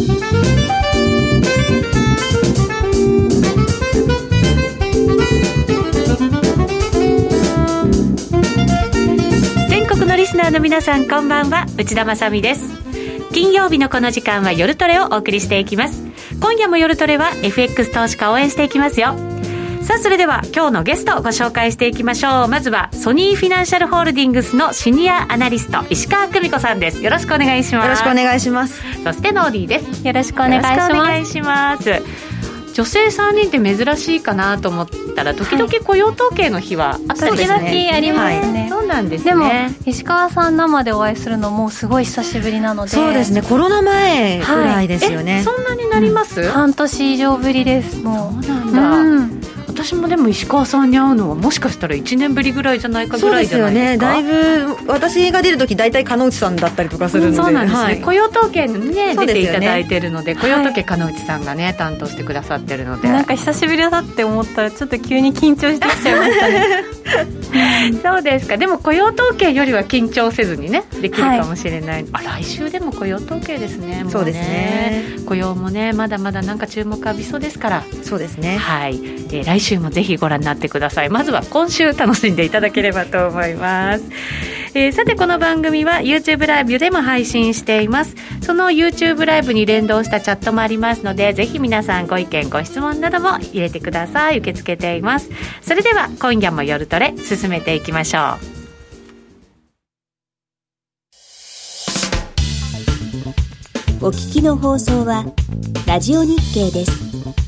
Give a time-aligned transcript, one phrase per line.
[0.00, 0.08] 全
[9.86, 11.66] 国のリスナーの皆さんこんばんは。
[11.76, 12.70] 内田まさです。
[13.32, 16.02] 金曜日のこの時間は夜トレをお送りしていきます。
[16.40, 19.29] 今夜も夜トレは FX 投資家応援していきますよ。
[19.82, 22.48] さあそれでは今日のゲストをご紹介していきましょう。
[22.48, 27.02] まずはソニーフィナンシャルホールディングスのシニアアナリスト石川久美子さんです。
[27.02, 27.84] よろしくお願いします。
[27.84, 28.80] よろしくお願いします。
[29.02, 30.06] そしてノーディーです。
[30.06, 30.92] よろしくお願いします。
[30.92, 32.30] お願いします。
[32.72, 39.30] 女性3人って珍しいかなと思ったら時々雇用統計の日はあったり時々ありますね、そうなんですね。
[39.32, 39.50] でも
[39.86, 42.90] 石川さん生でお会いするのもすごい久しぶりなので。
[42.90, 43.42] そうですね。
[43.42, 48.44] コロナ前ぐらいですよね、はい、そんなになります、うん、半年以上ぶりですもう。
[48.44, 49.39] そうなんだ、うん
[49.70, 54.14] 私もでも石川さんに会うのはもしかしたら1年ぶりぐらいじゃないかぐらいじゃないですか？
[54.14, 54.64] そうですよね。
[54.66, 59.14] だいぶ私が出る時大体鹿内さんだったりとかするので、そうなんですね、はい、雇用統計にね。
[59.16, 63.08] 出ていただいてるので雇用統計鹿内さんがね担当してくださってるので。
[63.08, 66.84] なんか久しぶりだって思ったらちょっと急に緊張してきちゃいましたね。
[68.02, 68.56] そうですか。
[68.56, 75.04] でも雇用統計よりは緊張せずにねできるかもしれない、はい、あ来週でも雇用統計ですねそうですね。
[75.26, 77.84] 雇用もねまだまだなんか注目浴びそうですから。
[78.02, 78.56] そうですね。
[78.56, 78.98] はい、
[79.28, 81.10] で来週もぜひご覧になってください。
[81.10, 84.04] まずは今週楽しんでいただければと思います、
[84.74, 88.14] えー、さてこの番組は YouTube ライブでも配信しています。
[88.42, 94.38] その YouTube ライブに連動したチャットもありますのでぜひ皆さんご意見ご質問なども入れてください。
[94.38, 95.30] 受け付けています。
[95.60, 98.38] それでは今夜も夜トレ進めていきましょ
[104.00, 104.06] う。
[104.06, 105.26] お聞きの放送は
[105.86, 107.39] ラジオ日経です。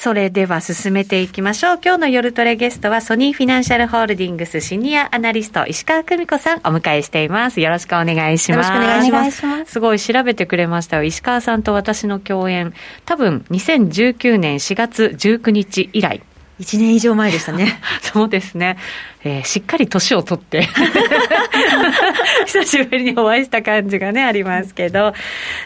[0.00, 1.80] それでは進めていきましょう。
[1.84, 7.60] 今日の夜トレゲストはソニーフィナンシャルホールディングスシニアアナリスト石川久美子さんお迎えしています。
[7.60, 8.70] よろしくお願いします。
[8.70, 9.72] よろしくお願いします。
[9.72, 11.02] すごい調べてくれましたよ。
[11.02, 12.74] 石川さんと私の共演、
[13.06, 16.22] 多分2019年4月19日以来。
[16.60, 17.80] 1年以上前でしたね。
[18.02, 18.76] そうですね。
[19.24, 20.68] えー、しっかり年を取って
[22.46, 25.12] 久しぶりにお会いした感じがね、ありますけど。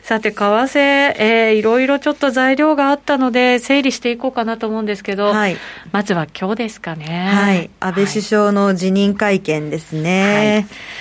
[0.02, 5.56] さて、為替、えー、いろいろちょっと材料があったので、整理していこうかなと思うんですけど、はい、
[5.92, 7.30] まずは今日ですかね。
[7.32, 7.70] はい。
[7.80, 10.64] 安倍首相の辞任会見ですね。
[10.70, 10.92] はい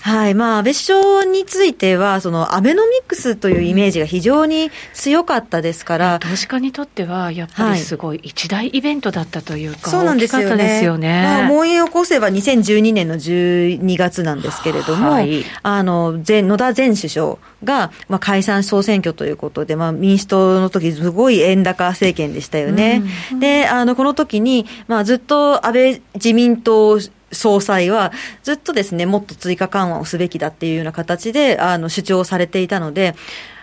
[0.00, 0.34] はい。
[0.34, 6.18] まあ、安倍首相については、その、アベノミクスというイメージが非常に強かったですから。
[6.18, 10.64] 投資家にとっては、やっぱりすごい一大イベントだったというか、そうなんですよね。
[10.64, 11.22] ですよね。
[11.22, 23.02] まあ、思い起こせば2012年の12月なんですけれども、はい、あの、前、野田前首相が、まあ、解散総選挙ということで、まあ、民主党の時、すごい円高政権でしたよね。
[23.32, 26.98] うん、で、あの、この時に、まあ、ずっと安倍自民党
[27.32, 33.14] 総裁はずっとですね、もっと追加緩和をすべきだっていうような形で、あの、主張されていたので、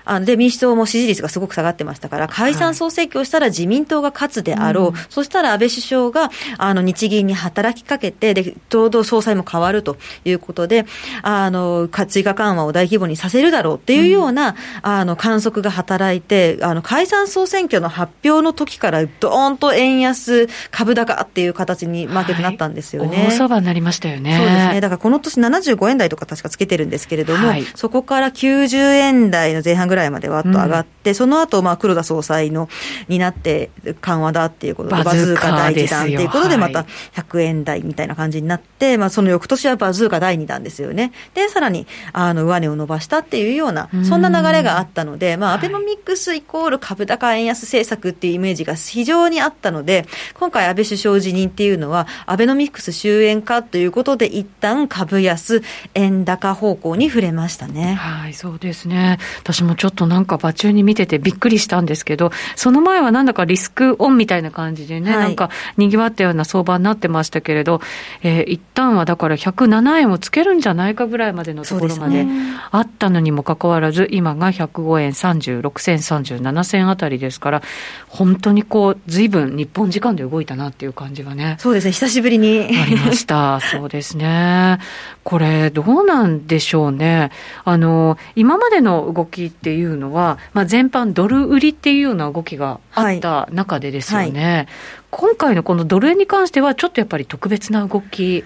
[0.07, 10.85] あで、民主党も支持率がすごく下がってましたから、解散総選挙をしたら自民党が勝つであろう、はいうん、そしたら安倍首相があの日銀に働きかけて、で、ちょうど総裁も変わるということで、
[11.21, 23.17] あの、追加緩和を大規模にさせるだろうっていうような、うん、あの、観測が働いて、あの、解散総選挙の発表の時から、どーんと円安、株高っていう形にマーケットになったんですよね。
[23.17, 24.37] はい、大相場になりましたよね。
[24.37, 24.81] そうですね。
[24.81, 32.69] だからこの年75円台とか確かつけてるんですけれども、はい、そこから90円台の前半ぐらいらいまでわっと上がって、うん、その後、まあ、黒田総裁の、
[33.07, 33.69] になって
[34.01, 36.85] 緩和だっていうことで、バズーカ第1弾っていうことで、また
[37.15, 41.11] 100円台みたいな感じになって、まあ、その翌年はバズーカ第2弾ですよね。
[41.33, 55.61] で、さらに、あの、上値を伸ばしたっていうような、そんな流れがあったので、まあ、アベノミクスイコール株高円安政策っていうイメージが非常にあったので、今回安倍首相辞任っていうのは、アベノミクス終焉かということで、一旦株安、
[55.93, 57.95] 円高方向に触れましたね。
[57.95, 59.17] はい、そうですね。
[59.39, 67.81] 私もちょっとなんか場中に見ててびっくりしたんですけど、その前はなんだかリスクオンみたいな感じでね、はい、なんか賑わったような相場になってましたけれど、
[68.23, 72.25] えー、一旦はだから107円をつけるんじゃないかぐらいまでのところまで
[72.71, 77.61] あったのにもかかわらず、今が105円36銭、37銭あたりですから、
[78.07, 81.55] 本当にこう、ずいぶん日本時間で動いたなっていう感じがね。
[81.59, 82.69] そうですね、久しぶりに。
[82.77, 83.59] ありました。
[83.59, 84.79] そうですね。
[85.23, 87.31] これ、どうなんでしょうね。
[87.65, 94.43] あの、今までの動きっていうのは、まあ、全般ドル売りっていうような動きがあった中でですよね。
[94.43, 94.67] はいはい、
[95.11, 98.43] 今回のこのドル円に関しては、ちょっとやっぱり特別な動き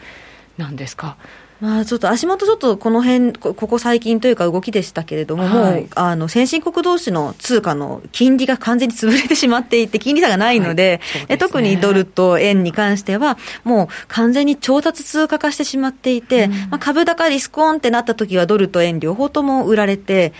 [0.57, 1.17] なんですか？
[1.61, 11.27] まあ、ちょっと足元、ちょっとこの辺ここ最近というか、動きでしたけれども、はい、もうあの先進国同士の通貨の金利が完全に潰れてしまっていて、金利差がないので、はい。
[11.27, 20.33] でね、特にドルと円に関しては、もう完全に調達通貨化してしまっていて、うん、まあ、株高リスクオンってなった時は、ドルと円両方とも売られて、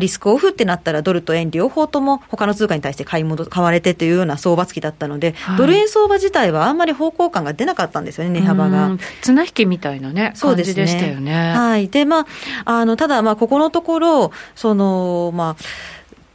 [0.00, 8.96] リスクオフってなったら、ドルと円両方とも他の通貨に対して買い戻買われてというような相場付きだったので、はい、ドル円相場自体はあんまり方向感が出なかったんですよね、値幅が。
[9.22, 11.52] 綱引きみたいなね、でしたよね。
[11.54, 11.88] はい。
[11.88, 12.26] で、まあ、
[12.64, 15.62] あの、ただ、まあ、ここのところ、その、まあ、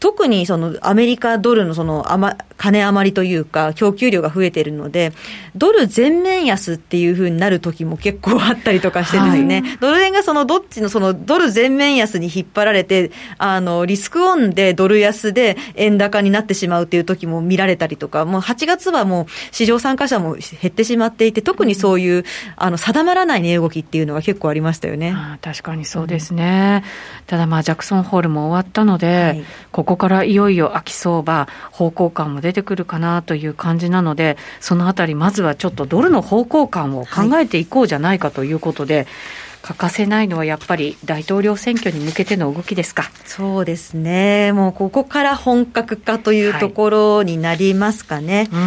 [0.02, 5.14] 特にそのアメリカドルのその余金余りというか、供給量が増えているので、
[5.56, 13.10] ドル全面安っていうふうになる時も結構あったりとかしてですね、はい、ドル円がそのどっちのそのドル全面安に引っ張られて、
[13.40, 22.26] あのリスクオンでドル安で円高になってしまうっていう時も見られたりとか、もう8月はもう市場参加者も減ってしまっていて、特にそういう、
[22.58, 25.16] あの定まらない値動きっていうのが結構ありましたよね。
[25.42, 26.84] 確かにそうですね。
[27.22, 39.08] うん、ただまあジャクソンホールも終わったので、はい、こここからいよいよ秋相場、方向感も出てくるかなという感じなので、そのあたり、まずはちょっとドルの方向感を考えていこうじゃないかということで、はい
[39.62, 43.12] 欠かせないのはやっぱり大統領選挙に向けての動きですか？
[43.26, 48.50] そうですね、もうここから本格化というところになりますかね。
[48.52, 48.60] はい、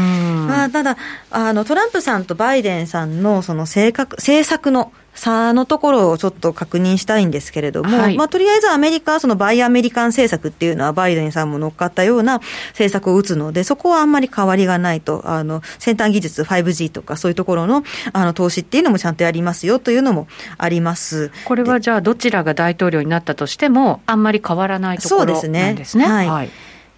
[0.46, 0.96] まあ、ただ
[1.32, 20.26] あの、トランプさんとバイデンさんのその政策の差のところをちょっと確認したいんですけれども、はい、まあ、とりあえずアメリカ、そのバイアメリカン政策っていうのは、バイデンさんも乗っかったような政策を打つので、そこはあんまり変わりがないと、あの先端技術、5G とか、そういうところのあの投資っていうのもちゃんとやりますよというのも
[20.58, 21.30] あります。
[21.44, 25.66] これはじゃあ、どちらが大統領になったとしても、あんまり変わらないところなんですね。
[25.68, 26.06] そうですね。
[26.06, 26.50] はい、はい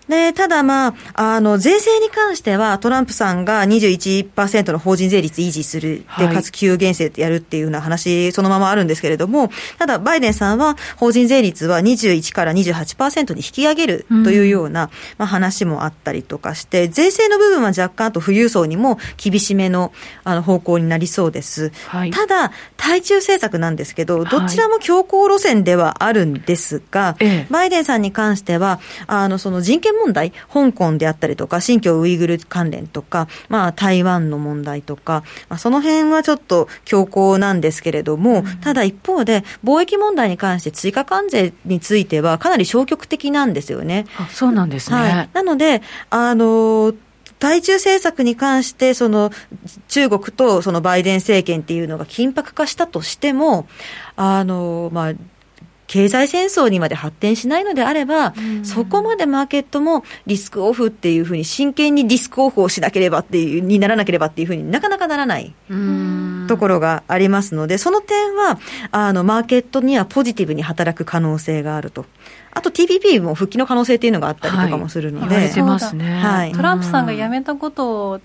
[0.08, 19.93] で、ただまあ、あの、税制に関しては、トランプさんが21%の法人税率維持する、で、かつ給減税やるっていうような話、そのままあるんですけれども、ただ、バイデンさんは、法人税率は21から28%に引き上げるというような、まあ、話もあったりとかして、税制の部分は若干、あと富裕層にも厳しめの
[20.23, 21.73] あの方向になりそうです。
[21.88, 44.06] はい、ただ、対中政策なんですけど、どちらも強硬路線ではあるんですが、はい、バイデンさんに関しては、あの、その人権問題、香港であったりとか、新疆ウイグル関連とか、まあ、台湾の問題とか、まあ、その辺はちょっと強硬なんですけれども、うん、ただ一方で、貿易問題に関して追加関税については、かなり消極的なんですよね。
[44.19, 44.96] あそうなんですね。
[44.96, 46.94] はい、なので、あの
[47.38, 49.31] 対中政策に関して、その
[49.88, 53.69] 中国とそのバイデン政権っていうのが緊迫化したとしても、
[54.16, 55.12] あのまあ、
[55.86, 65.55] 経済戦争にまで発展しないのであれば、そこまでマーケットもリスクオフっていうふうに、真剣にリスクオフをしなければっていう、にならなければっていうふうになかなかならない
[66.48, 68.58] ところがありますので、その点は、
[68.90, 72.05] あの、マーケットにはポジティブに働く可能性があると。
[72.52, 75.34] あと TPP も復帰の可能性っていうのがあったりとかもするので。
[75.34, 78.20] はい、はい、トランプさんが辞めたことを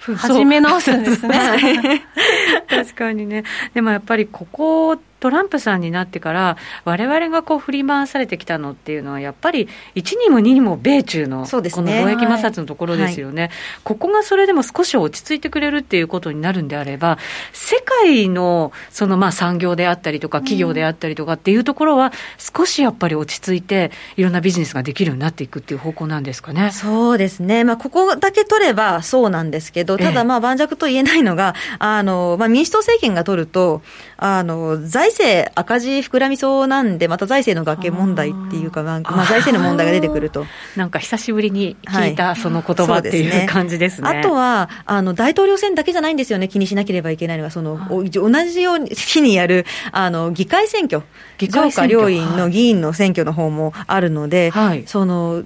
[0.00, 2.02] 始め直すんですね。
[2.68, 3.44] 確かにね。
[3.74, 13.50] でもやっぱりここトランプさんになってから、われわれがこう振り回されてきたのっていうのは、やっぱり1にも2にも米中の、この貿易摩擦のところですよね、はい、
[13.84, 17.18] ここがそれでも少し落ち着いてくれるっていうことになるんであれば、
[17.52, 26.70] 世界のそのまあ産業であったりとか、企業であったりとかっていうところは、少しやっぱり落ち着いて、いろんなビジネスができるようになっていくっていう方向なんですかね。
[26.70, 33.82] そうですね、まあ、ここだけ取ればそうなんですけど、ただ、まあ盤石と言えないのが、あのまあ、民主党政権が取ると、
[34.16, 40.46] あの財政赤字膨らみそうなんで、また財政の崖問題っていうか、まあ、まあ、財政の問題が出てくると。
[40.76, 44.08] なんか久しぶりに聞いた、その言葉っていう感じですね。
[44.08, 51.02] あとはあの、大統領選だけじゃないんですよね、気にしなければいけないのが、その同じように日にやるあの議会選挙、
[51.38, 55.44] 議会上下両院の議員の選挙の方もあるので、はい、その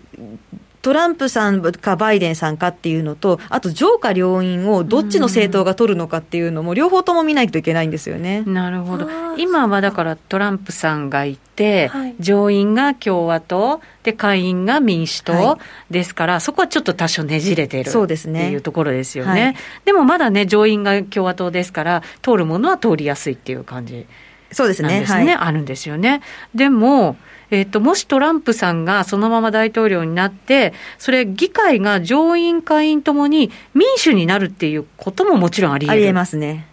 [0.83, 8.43] トランプさんかバイデンさんかっていうのと、あと上下両院をどっちの政党が取るのかっていうのも、両方とも見ないといけないんですよね。
[8.43, 9.09] なるほど。
[9.39, 15.59] 今はだからトランプさんがいて、はい、上院が共和党、で、下院が民主党
[15.91, 19.43] ですから、はい、そこはちょっと多少ねじれてるそうですねっていうところですよね。
[19.43, 24.07] はい、でもまだね、上院が共和党ですから、通るものは通りやすいっていう感じ
[24.51, 25.01] そうですね。
[25.01, 26.23] ですね、あるんですよね。
[26.55, 27.17] でも、
[27.53, 36.67] えっ、ー、と、もしトランプさんがそのまま大統領になって、それ、議会が上院、下院ともに民主になるっていうことももちろんありえるありえますね。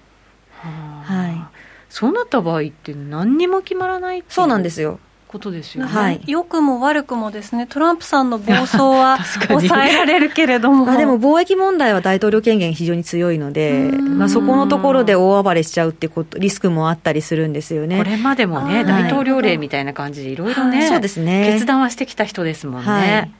[1.04, 1.60] はい。
[1.90, 5.00] そうなった場合って何にも決まらないそうなんですよ。
[5.30, 10.86] ことですよね、はい、良くも悪くもですねトランプさんの暴走は 抑えられるけれども。
[10.86, 18.00] まあでも貿易問題は大統領権限非常に強いので、まあ、そこのところで大暴れしちゃうってことリスクもあったりするんですよね。
[18.00, 21.52] これまでもね、大統領令みたいな感じでいろいろね、そうですね。
[21.54, 23.32] 決断はしてきた人ですもんね、はい。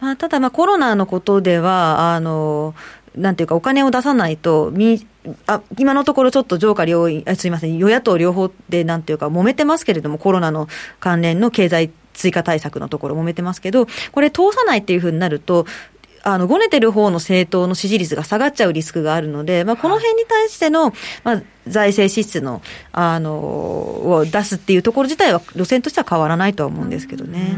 [0.00, 2.74] まあ、ただまあコロナのことではあの
[3.16, 5.06] なんていうか、お金を出さないと、み
[5.46, 10.68] あ今のところちょっと上下両院、すみません、与野党両方でなんていうか、揉めてますけれども、コロナの
[11.00, 15.66] 関連の経済追加対策のところ揉めてますけど、これ通さないっていうふうになると、
[16.32, 20.92] あの、ごねてる方の政党の支持率が下がっちゃうリスクがあるので、まあ、この辺に対しての、
[21.24, 27.56] まあ、財政支出の、あの、を出すっていうところ自体は、路線としては変わらないとは思うんですけどね。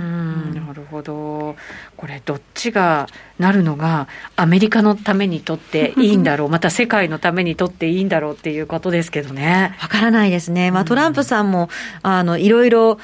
[0.55, 1.57] なるほど。
[1.97, 3.09] これ、どっちが
[3.39, 9.77] なるのが、アメリカのためにとっていいんだろう、 また世界のためにとっていいんだろうっていうことですけどね。
[9.81, 10.71] わからないですね。
[10.71, 11.69] まあ、トランプさんも、
[12.03, 12.99] あの、いろいろ、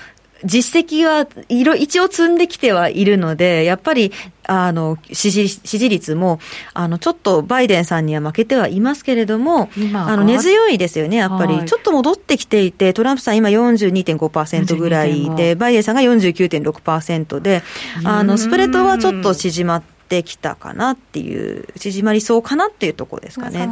[0.44, 4.12] 実績はいろ、一応積んできてはいるので、やっぱり、
[4.46, 6.40] あの、支持、支持率も、
[6.74, 11.54] あの、ちょっとバイデンさんには負けてはいますけれども、あの、根強いですよね、やっぱり。
[11.54, 17.62] はい、ちょっと戻ってきていて、トランプさん今42.5%ぐらいで、バイデンさんが49.6%で、
[18.04, 23.68] あの、スプレッドはちょっと縮まって、ってきたかなっていう、縮まりそうかなっていうところですかね。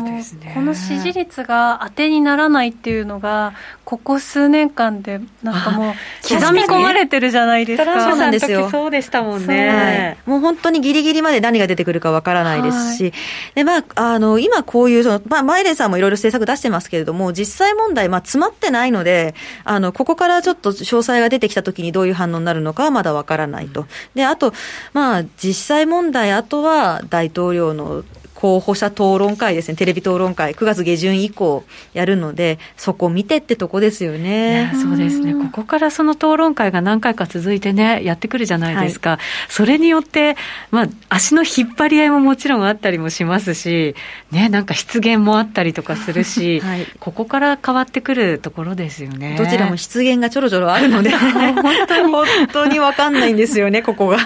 [0.53, 5.95] この支持率が当てにならないっていうのが、ここ数年間で、なんかもう、
[6.29, 8.11] 刻み込まれてるじゃないですか。
[8.11, 8.69] そうなんですよ。
[8.69, 10.17] そうでしたもんね、はい。
[10.27, 13.13] もう本当にギリギリまで何が出てくるかわからないですし、はい、
[13.55, 23.87] で、まあ、あの、今こういう、その、まあ、バイデンさんもいろいろ政策出してますけれども、実際問題、まあ、詰まってないので、あの、ここからちょっと詳細が出てきたときにどういう反応になるのかはまだわからないと。
[24.15, 24.53] で、あと、
[24.93, 28.05] まあ、実際問題、あとは大統領の
[28.45, 34.71] 候補者討論会ですね、テレビ討論会、9月下旬以降やるので、そこ見てってとこですよね。
[34.83, 35.33] そうですね。
[35.33, 39.13] ここからその討論会が何回か続いてね、やってくるじゃないですか。
[39.13, 40.37] はい、それによって、
[40.71, 43.95] まあ、足の引っ張り合いももちろんあったりもしますし、
[44.31, 49.37] ね、なんか失言もあったりとかするし、 はい、ここから変わってくるところですよね。
[49.39, 54.19] どちらも失言がちょろちょろあるので、 本当に、 本当にわかんないんですよね、ここが。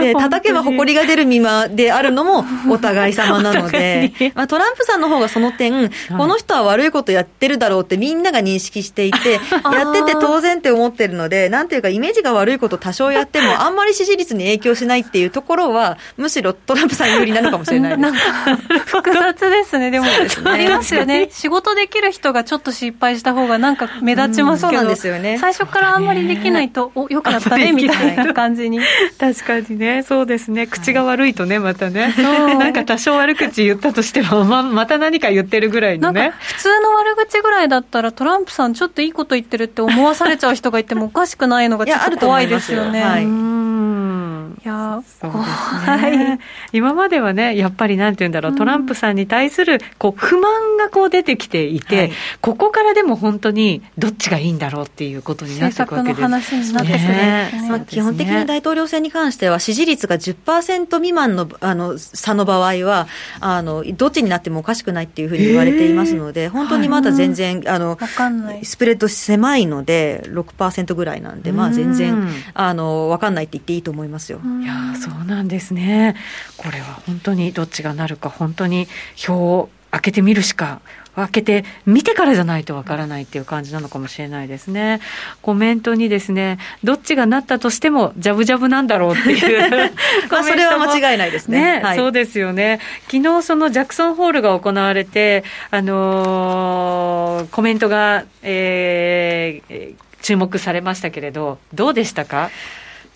[0.00, 9.40] で、叩けば埃が出る身であるのもお互い様様なので、まあ、トランプさんの方がその点、この人は悪いことやってるだろうってみんなが認識していて、
[9.72, 18.12] やってて当然って思ってるので、なんていうか、イメージが悪いこと多少やっても、 あんまり支持率に影響しないっていうところは、むしろトランプさん有利なのかもしれないです。
[18.86, 20.06] 複雑ですね、でも、
[20.44, 21.28] ありますよね。
[21.30, 25.38] 仕事できる人がちょっと失敗した方がなんか目立ちますけど、そうなんですよね。
[25.40, 28.80] 最初からあんまりできないと、お、よくやったね、みたいな感じに。
[29.18, 30.66] 確かにね、そうですね。
[30.66, 32.14] 口が悪いとね、またね。
[32.58, 36.32] なんか多少悪口言ったとしても、ままた何か言ってるぐらいのね。
[36.40, 43.02] 普通の悪口ぐらいだったら、トランプさん、ちょっといいこと言ってるって思わされちゃう人がいてもおかしくないのが、ちょっと怖いですよね。
[43.02, 44.21] はい
[44.64, 46.38] いやそうですね、
[46.72, 56.20] 今まではね、やっぱりなんて言うんだろう、トランプさんに対するこう不満がこう出てきていて、はい、ここからでも本当にどっちがいいんだろうっていうことになっていくわけです。
[56.22, 57.50] 話になってくる、ね。
[57.68, 63.08] まあ、基本的に大統領選に関しては、支持率が10%未満のあの差の場合は
[63.40, 67.98] あの、どっちになってもおかしくないっていうふうに言われていますので、本当にまだ全然、はい、あの
[68.62, 74.40] スプレッド狭いので、6%ぐらいなんで、まあ、全然あの分かんないって言っていいと思いますよ。
[74.62, 76.14] いやそうなんですね。
[76.56, 78.86] これは本当にどっちがなるか、本当に
[79.16, 80.80] 票を開けてみるしか
[81.14, 85.00] 開けて見てからじゃないとわからないっていう感じなのかもしれないですね。
[85.42, 89.92] コメントにですね、どっちがなったとしても、ジャブジャブなんだろうっていう
[90.30, 91.78] まそれは間違いないですね。
[91.78, 92.80] ねはい、そうですよね。
[93.10, 102.50] 昨日そのジャクソンホールが行われて、あのー、コメントが、えー、注目されましたけれど、どうでしたか？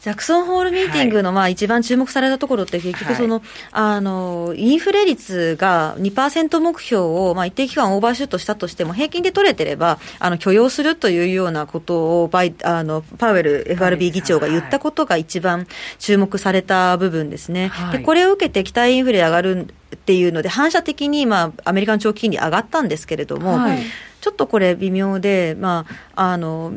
[0.07, 15.67] ジャクソンホールミーティングのまあ一番注目されたところって結局その、はい、あの、インフレ率が2%目標をまあ一定期間オーバーシュートしたとしても平均で取れてれば、あの、許容するというようなことをバイ、あの、パウエル FRB 議長が言ったことが一番
[15.99, 17.67] 注目された部分ですね。
[17.67, 23.83] はい、で、これを受けて期待インフレ上がるっていうので、反射的にまあアメリカの長期金利上がったんですけれども、はい、
[24.21, 25.85] ちょっとこれ微妙で、ま
[26.15, 26.75] あ、あの、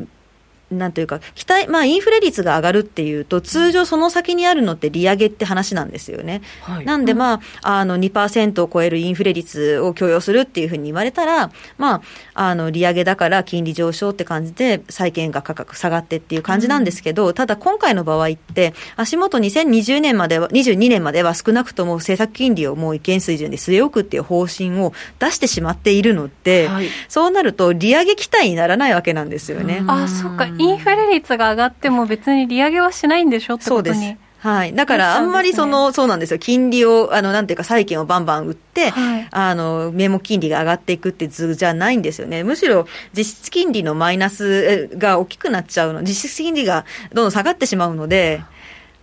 [0.70, 6.42] なんというか、期待、まあ、インフレ率が上がるっていうと、通常その先にあるのって利上げって話なんですよね。
[6.62, 12.02] はい、なんで、まあ、あの、2%を超えるインフレ率を許容するっていうふうに言われたら、まあ、
[12.34, 29.82] あの、利上げだから金利上昇って感じで、債券が価格下がってっていう感じなんですけど、うん、ただ今回の場合って、足元2020年までは、22年までは少なくとも政策金利をもう一見水準で据え置くっていう方針を出してしまっているので、はい、そうなると利上げ期待にならないわけなんですよね。
[29.86, 30.46] あ、そっか。
[30.60, 33.94] インフレ率が上がっても別に利上げはしないんでしょってことに。
[33.94, 34.74] そうですはい。
[34.74, 36.38] だから、あんまりその、ね、そうなんですよ。
[36.38, 42.42] 金利を、あの、なんていうか、債券をバンバン売って、はい、あの、名目金利が上がっていくって図じゃないんですよね。
[42.42, 46.02] むしろ、実質金利のマイナスが大きくなっちゃうの。
[46.02, 48.42] 実質金利がどんどん下がってしまうので、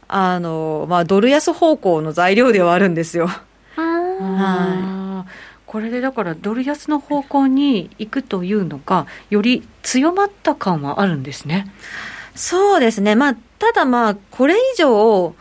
[0.08, 3.28] あの、まあ、ドル安方向の材料ではあるんですよ。
[3.28, 5.07] はい。
[5.68, 11.72] これでだからドル安の方向に行くというのが、より強まった感はあるんですね。
[12.36, 13.16] そうですね。
[13.16, 15.36] まあ、ただまあ、これ以上、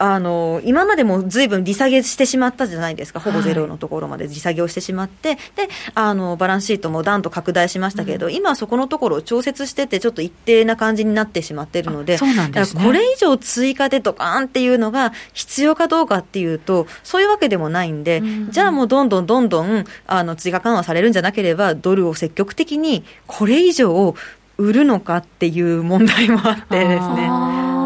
[0.00, 24.14] あの、今までもずいぶん利下げしてしまったじゃないですか、ほぼゼロのところまで利下げをしてしまって、はい、で、あの、バランスシートもダンと拡大しましたけれど、うん、今そこのところを調節してて、ちょっと一定な感じになってしまっているので、そうなんです、ね、これ以上追加でドカーンっていうのが必要かどうかっていうと、そういうわけでもないんで、うん、じゃあもうどんどんどんどん、あの、追加緩和されるんじゃなければ、ドルを積極的にこれ以上
[24.56, 27.79] 売るのかっていう問題もあってですね。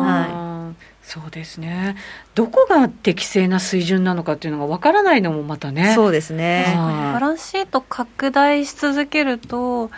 [1.20, 1.94] はいそうですね。
[2.34, 5.94] どこが適正な水準なのかっていうのがわからないのもまたね。
[5.94, 6.72] そうですね。
[6.76, 9.92] バランスシート拡大し続けると、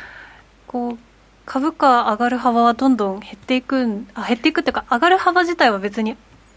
[0.66, 0.98] こう、
[1.46, 6.16] 株価上がる幅はどんどん減っていくあ減っていくっていうか上がる幅自体は別に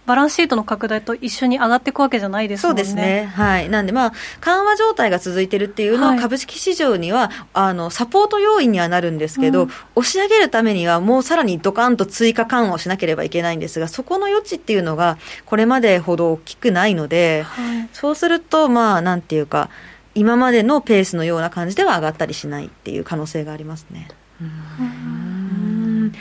[0.10, 2.84] バランスシートの拡大と一緒に上がっていくわけじゃないですもんね。
[2.84, 3.32] そうですね。
[3.36, 3.70] はい。
[3.70, 19.70] なんで、まあ、緩和状態が続いてるっていうのは、株式市場には、あの、サポート要因にはなるんですけど、うん、押し上げるためには、もうさらにドカンと追加緩和をしなければいけないんですが、そこの余地っていうのが、これまでほど大きくないので、はい、そうすると、まあ、なんていうか、
[20.16, 24.08] 今までのペースのような感じでは上がったりしないっていう可能性がありますね。
[24.42, 26.14] うん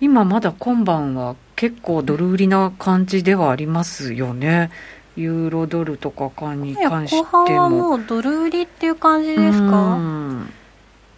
[0.00, 4.70] 今まだ今晩は結構ドル売りな感じではありますよね。
[5.14, 7.22] ユーロドルとかかに関しても。
[7.24, 9.98] 後半はもうドル売りっていう感じですか？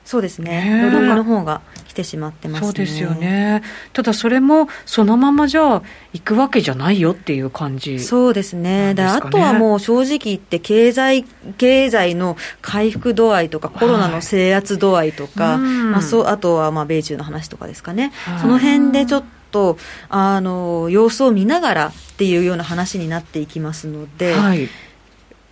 [0.04, 0.80] そうですね。
[0.82, 3.62] ドル売りの方が来てしまってます、ね、そうですよね。
[3.92, 8.94] ただそれもそのままじゃあ行くわけじゃないよっていう感じ、ね、そうですね。
[8.94, 11.22] であとはもう正直言って経済
[11.56, 18.10] 経済の回復度合いとかコロナの制圧度合いとか、はい、まあそうあとはまあ米中の話とかですかね。
[18.40, 24.68] その辺でちょっととあの様子を見ながらっていうような話になっていきますので、はい、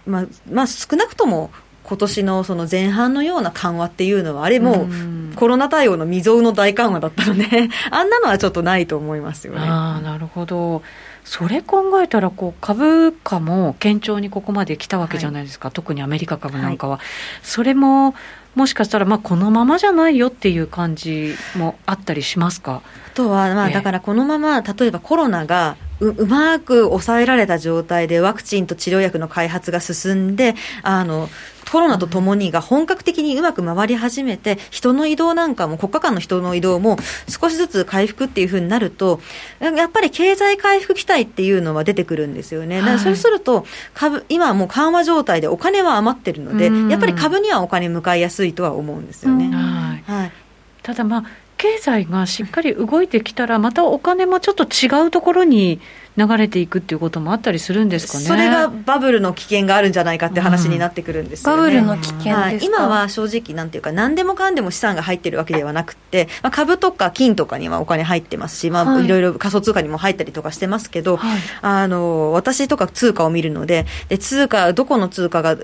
[0.07, 1.51] まあまあ、少なくとも
[1.85, 4.87] 今年のその前半のような緩和っていうのは、あれも
[5.35, 9.61] コロナ対応の未曾有の大緩和だったので、 あんなのはちょっとないと思いますよね。
[9.63, 10.83] あなるほど。
[11.25, 17.07] それ考えたらこう株価も堅調にここまで来たわけじゃないですか、はい、特にアメリカ株なんかは、はい、
[17.43, 18.15] それも
[18.55, 22.83] もしかしたらまあこのままじゃないよっていう感じもあったりしますか？
[23.07, 31.29] あとは、まあ、だからこのまま、例えばコロナがううまく抑えられた状態でワクチンと治療薬の開発が進んであの
[31.71, 36.97] コロナとともにが本格的にうまく回り始めて、人の移動なんかも、国家間の人の移動も
[37.29, 39.21] 少しずつ回復っていうふうになると、
[39.61, 42.81] やっぱり経済回復期待っていうのは出てくるんですよね。
[42.81, 49.51] はい、そうすると、株、今はもう緩和状態でお金は余ってるので、やっぱり株にはお金向かいやすいとは思うんですよね。
[49.55, 50.33] はい、
[50.83, 51.25] ただまあ
[51.61, 55.79] 経済がしっかり動いてきたら、またお金もちょっと違うところに
[56.17, 58.25] 流れていくっていうこともあったりするんですかね。
[58.25, 75.57] それがバブルの危険があるんじゃないかって話になってくるんですよね、うん、バブルの危険はい、今は正直なんていうか何でもかんでも資産が入ってるわけではなくて、まあ、株とか金とかにはお金入ってますし、まあ、はい、いろいろ仮想通貨にも入ったりとかしてますけど、はい、あの私とか通貨を見るのでで通貨どこの通貨が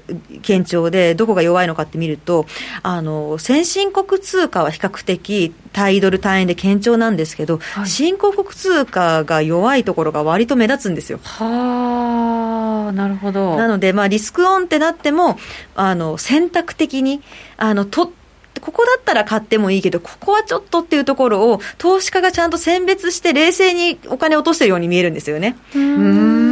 [0.47, 2.47] 堅調でどこが弱いのかって見ると
[2.83, 11.19] あの先進国通貨は比較的対ドル単位で堅調なんですけど、はい、新興国通貨が弱いところが割と目立つんですよ。
[11.23, 13.57] はあ、なるほど。
[13.57, 15.39] なので、まあ、リスクオンってなっても、
[15.75, 17.23] あの、選択的に、
[17.57, 18.13] あの、と、
[18.61, 25.57] ここだったら買ってもいいけど、ここはちょっとっていうところを、投資家がちゃんと選別して、冷静にお金を落としてるように見えるんですよね。
[25.75, 26.46] うん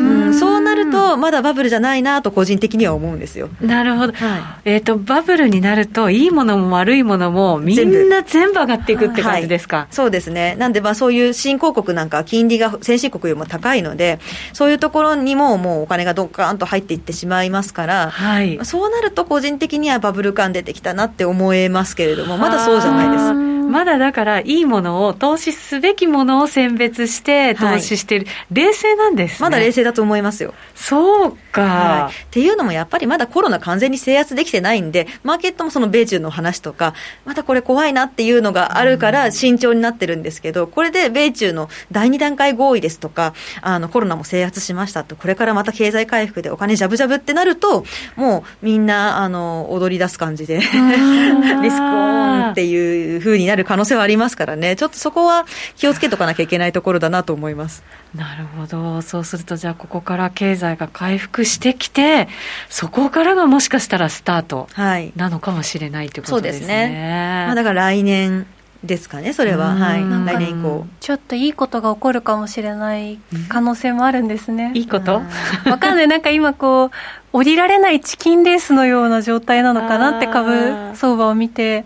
[0.94, 3.48] と、まだバブルじゃないなと、個人的には思うんですよ。
[3.60, 4.12] なるほど。
[4.12, 9.76] はい、えっ、ー、と、バブルになると、いいものも悪いものも、みんな全部上がっていくって感じですか？
[9.76, 10.56] はい、そうですね。
[10.58, 14.20] なんで、まあ、そういう新興国なんか、金利が先進国よりも高いので、
[14.52, 23.54] そういうところにも、もうお金がどっかんと入っていってしまいますから、はい、そうなると、個人的にはバブル感出てきたなって思えますけれども、まだそうじゃないです。
[23.64, 30.54] まだだからいいものを投資すべきものを選別して投資してる、はい、冷静なんです、ね、まだ冷静だと思いますよ
[30.88, 36.94] そうか、はい、っていうのもやっぱりまだコロナ完全に制圧できてないんでマーケットもその米中の話とか
[37.24, 47.84] またこれ怖いなっていうのがあるから慎重になってるんですけど、これで米中の第2段階合意ですとかあのコロナも制圧しましたとこれからまた経済回復でお金じゃぶじゃぶってなると
[48.16, 57.82] もうみんなあの踊り出す感じでリスクオンっていうふうになるる可能性はありますからね、ちょっとそこは気をつけとかなきゃいけないところだなと思います。
[58.14, 62.28] なるほど、そうすると、じゃあ、ここから経済が回復してきて、
[62.68, 64.68] そこからがもしかしたらスタート
[65.16, 66.60] なのかもしれないということですね。
[66.60, 68.46] そうですねまあ、だから来年
[68.82, 70.86] ですかね、それは、はい、来年以降。
[71.00, 74.72] ちょっといいことが起こるかもしれない可能性もあるんですね。
[74.74, 75.22] いいこと？
[75.64, 76.90] わかんない、なんか今こう、
[77.32, 81.84] 降りられないチキンレースのような状態なのかなって株相場を見て。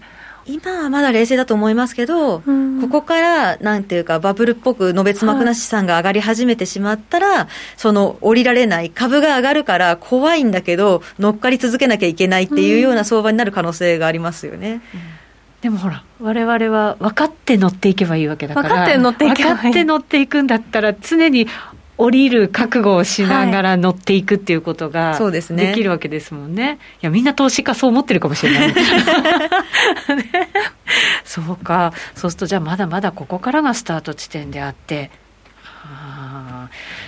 [0.48, 14.80] 今はまだ冷静だと思いますけど、うん、ここからなんていうか、バブルっぽく、のべつ幕な資産が上がり始めてしまったら、はい、その降りられない、株が上がるから怖いんだけど、乗っかり続けなきゃいけないっていうような相場になる可能性がありますよね。
[14.94, 15.00] うん。
[15.60, 19.56] でもほら、我々は分かって乗っていけばいいわけだから、分かって乗っていけばいい。
[19.56, 21.48] 分かって乗っていくんだったら、常に
[21.98, 25.66] 降りる覚悟をしながら乗っていくっていうことが、そうですね。
[25.66, 26.78] できるわけですもんね。
[27.02, 28.74] いや、みんな投資家そう思ってるかもしれない。
[31.24, 31.92] そうか。
[32.14, 35.10] そうすると、じゃあまだまだここからがスタート地点であって、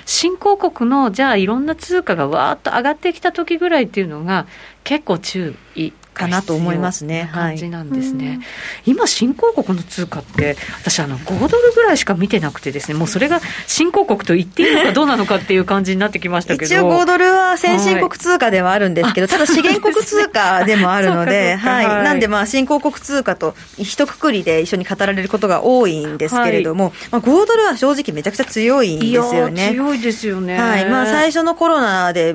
[0.07, 4.46] 新興国のじゃあいろんな通貨がわーっと上がってきた時ぐらいっていうのが
[4.85, 7.30] 結構注意かなと思いますね。
[7.33, 8.28] 感じなんですね。
[8.28, 8.38] はい、
[8.87, 16.74] 今、新興国の通貨って、私、あの、5ドルぐらいしか見てなくてですね、もうそれが新興国と言っていいのかどうなのかっていう感じになってきましたけど。
[16.74, 21.87] 一応5ドルは先進国通貨ではあるんですけど、はい、ただ資源国通貨でもあるので、 はい。
[22.04, 29.70] なんで、まあ、新興国通貨と一括りで一緒に語られることが多いんですけれども、はい、まあ、5ドルは正直めちゃくちゃ強いんですよね。
[29.72, 30.59] 強いですよね。
[30.59, 30.85] はい。
[30.87, 32.35] まあ、最初のコロナで、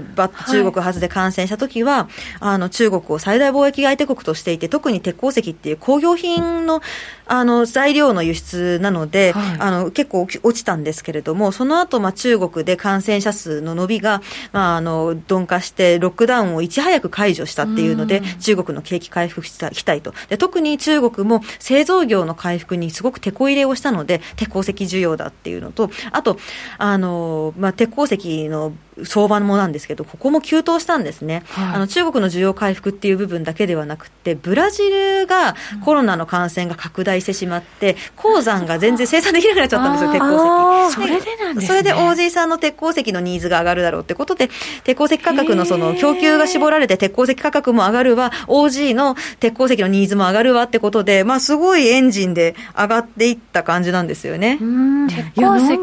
[0.50, 2.08] 中国発で感染した時は、
[2.40, 6.82] あの、中国を最大貿易相手国としていて、特に鉄鉱石っていう工業品の
[7.28, 20.14] あの材料の輸出なので、はい、あの結構落ちたんですけれども、その後まあ中国で感染者数の伸びが、まあ、あの鈍化して、ロックダウンをいち早く解除したっていうので、中国の景気回復したいと。
[20.30, 26.38] で、特に中国も製造業の回復にすごく手こ入れをしたので、鉄鉱石需要だっていうのと、あと、
[26.78, 40.94] あのまあ、鉄鉱石の相場もなんですけど、ここも急騰したんですね、はい、あの中国の需要回復っていう部分だけではなくて、ブラジルがコロナの感染が拡大してしまって、鉱山が全然生産できなくなっちゃったんですよ、鉄鉱石。
[40.94, 44.50] それでなんです、ね、それで OG さんの鉄鉱石のニーズが上がるだろうってことで、
[44.84, 54.58] 鉄鉱石価格のその供給が絞られて、鉄鉱石価格も上がるわ、OG の鉄鉱石のニーズも上がるわってことで、まあ、すごいエンジンで上がっていった感じなんですよね。
[55.10, 55.74] 鉄鉱石、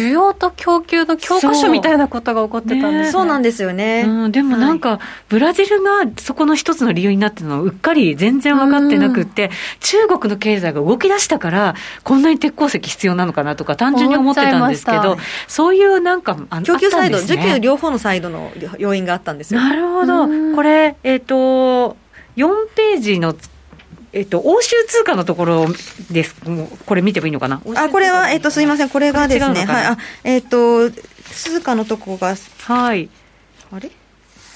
[0.00, 3.10] 需要と供給の教科書みたいなことが起こってたんですね。
[3.10, 4.04] そうなんですよね。
[4.06, 15.18] うん、でもなんか、ブラジルがそこの一つの理由になってるのは、うっかり全然分かってなくって、中国の経済が動き出したから、こんなに鉄鉱石必要なのかなとか、単純に思ってたんですけど、
[15.48, 19.60] そういうなんか、あ供給サイド、ね、需給両方のサイドの要因があったんですよ。
[19.60, 20.28] なるほど。
[20.54, 21.96] これ、えっ、ー、と、
[22.36, 23.34] 4ページの
[24.12, 25.66] えっと、欧州通貨のところ
[26.10, 26.34] です。
[26.84, 27.62] これ見てもいいのかな？
[27.76, 28.88] あ、これは、えっと、すみません。
[28.88, 30.90] これがですね、はい、あ、えっと、
[31.30, 33.08] 通貨のとこが、はい。
[33.72, 33.90] あれ？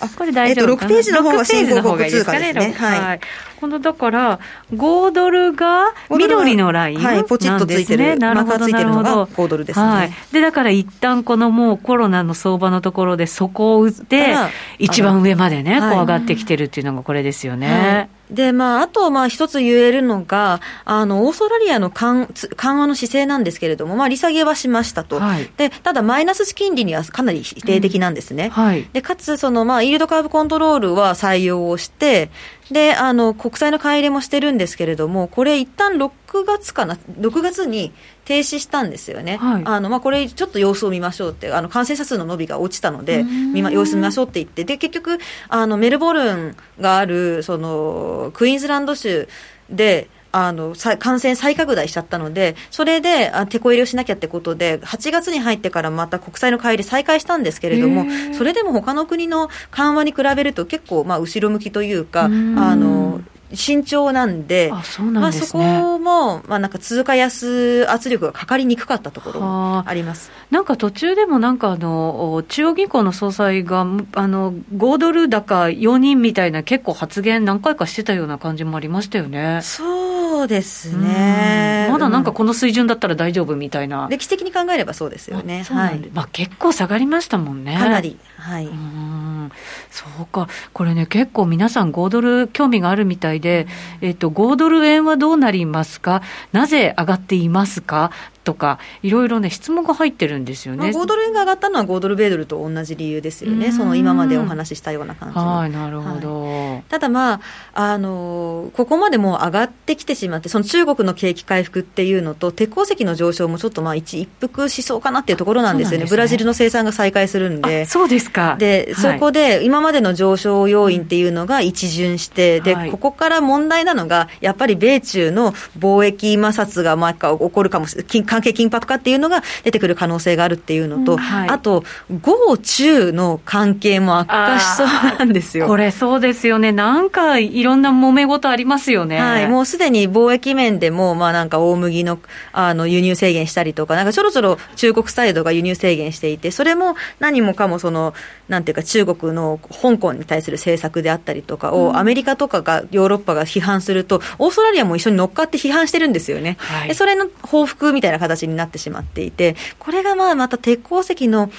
[0.01, 2.73] あ、これ大丈夫かな、えっと、6ページの方が新興国通貨ですね。
[2.73, 3.01] はい。
[3.01, 3.21] はい、
[3.61, 4.41] この、だから、
[4.75, 9.87] 5ドルが緑のライン、ね、はい、ポチッとついてる、なるほど、ついてるのが5ドルですね。
[9.87, 10.11] はい。
[10.33, 14.35] で、だから一旦このもうコロナの相場のところで底を打って、
[14.81, 17.69] 一番上までね、こう上がってきてるっていうのがこれですよね。
[17.69, 22.29] はいで、まあ、あと、まあ、一つ言えるのが、あの、オーストラリアの緩
[22.61, 25.21] 和の姿勢なんですけれども、まあ、利下げはしましたと。
[25.21, 28.47] はい、で、ただ、マイナス金利にはかなり否定的なんですね。
[28.47, 32.31] うんはい、で、かつ、その、まあ、イールドカーブコントロールは採用をして、
[32.71, 36.11] で、あの、国債の買い入れもしてるんですけれども、これ一旦6
[36.47, 37.93] 月かな、6月に
[38.25, 39.37] 停止したんですよね。
[39.37, 49.29] はい、あの、まあ、これちょっと様子を見ましょうって、あの、感染者数の伸びが落ちたので、みま、様子見ましょうって言って、で、結局、あの、メルボルンがある、その、クイーンズランド州
[49.71, 58.05] であの感染再拡大しちゃったので、それであ手こ入れをしなきゃってことで、8月に入ってからまた国債の買い入れ再開したんですけれども、
[58.37, 63.21] それでも他の国の緩和に比べると、結構、まあ、後ろ向きというか、あの
[63.53, 69.95] 慎重なんで、あそ、ね、まあ、そこも、まあ、なんか通貨安圧力がかかりにくかったところあ。
[69.95, 70.31] ります。
[70.51, 79.61] なんか途中でも、なんかあの中央銀行の総裁があの5ドル高4人みたいな、結構発言、何回かしてたような感じもありましたよね。
[79.63, 85.65] そうですね、まだなんかこの水準だったら大丈夫みたいな、歴史的に考えればそうですよね。
[85.65, 87.77] はい、まあ、結構下がりましたもんね。
[87.77, 89.51] かなり、はい、うん。
[89.91, 93.67] そうか、これね、結構皆さん、5ドル興味があるみたいで、
[94.01, 98.11] えっと、5ドル円はどうなりますか、なぜ上がっていますか？
[98.45, 107.41] とか、いろいろね、質問が入ってるんですよね、まあ、5ドル円が上がったのは5ドル米ドルと同じ理由ですよね、その今までお話ししたような感じはい、なるほど、はい、ただまあ、
[107.75, 116.11] あのここまでもう上がってきてしまって、その中国の景気回復っていうのと、鉄鉱石の上昇もちょっとまあ一一服しそうかなっていうところなんですよね、ね。
[116.11, 118.57] ブラジルの生産が再開するんで、そうですか。
[118.59, 131.85] で、そこで今までの上昇要因っていうのが一巡して、で、ここから問題なのが、やっぱり米中の貿易摩擦がまあ起こるかもしれない、関係緊迫化っていうのが出てくる可能性があるっていうのと、うんはい、あと、
[132.23, 134.87] 豪中の関係も悪化しそう
[135.19, 135.69] なんですよ。
[135.69, 136.73] これそうですよね。
[136.73, 139.21] なんかいろんな揉め事ありますよね。
[139.21, 139.49] はい。
[139.49, 142.19] もうすでに貿易面でも、まあなんか大麦の
[142.53, 148.15] あの輸入制限したりとか、なんかちょろちょろ中国サイドが輸入制限していて、それも何もかもその、
[148.49, 156.57] なんていうか中国の香港に対する政策であったりとかを、アメリカとかがヨーロッパが批判すると、オーストラリアも一緒に乗っかって批判してるんですよね。
[156.59, 161.51] はい、でそれの報復みたいな形になってしまっていて、これがまあまた鉄鉱石の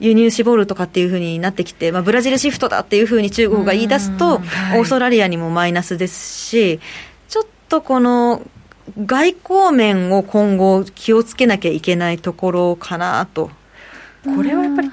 [0.00, 6.80] 輸入絞るとかっていうふうになってきて、まあ、ブラジルシフトだっていうふうに中国が言い出すと、はい、オーストラリアにもマイナスですし、
[7.28, 8.42] ちょっとこの
[8.98, 13.50] 外交面を今後気をつけなきゃいけないところかなと。
[14.24, 14.90] これはやっぱり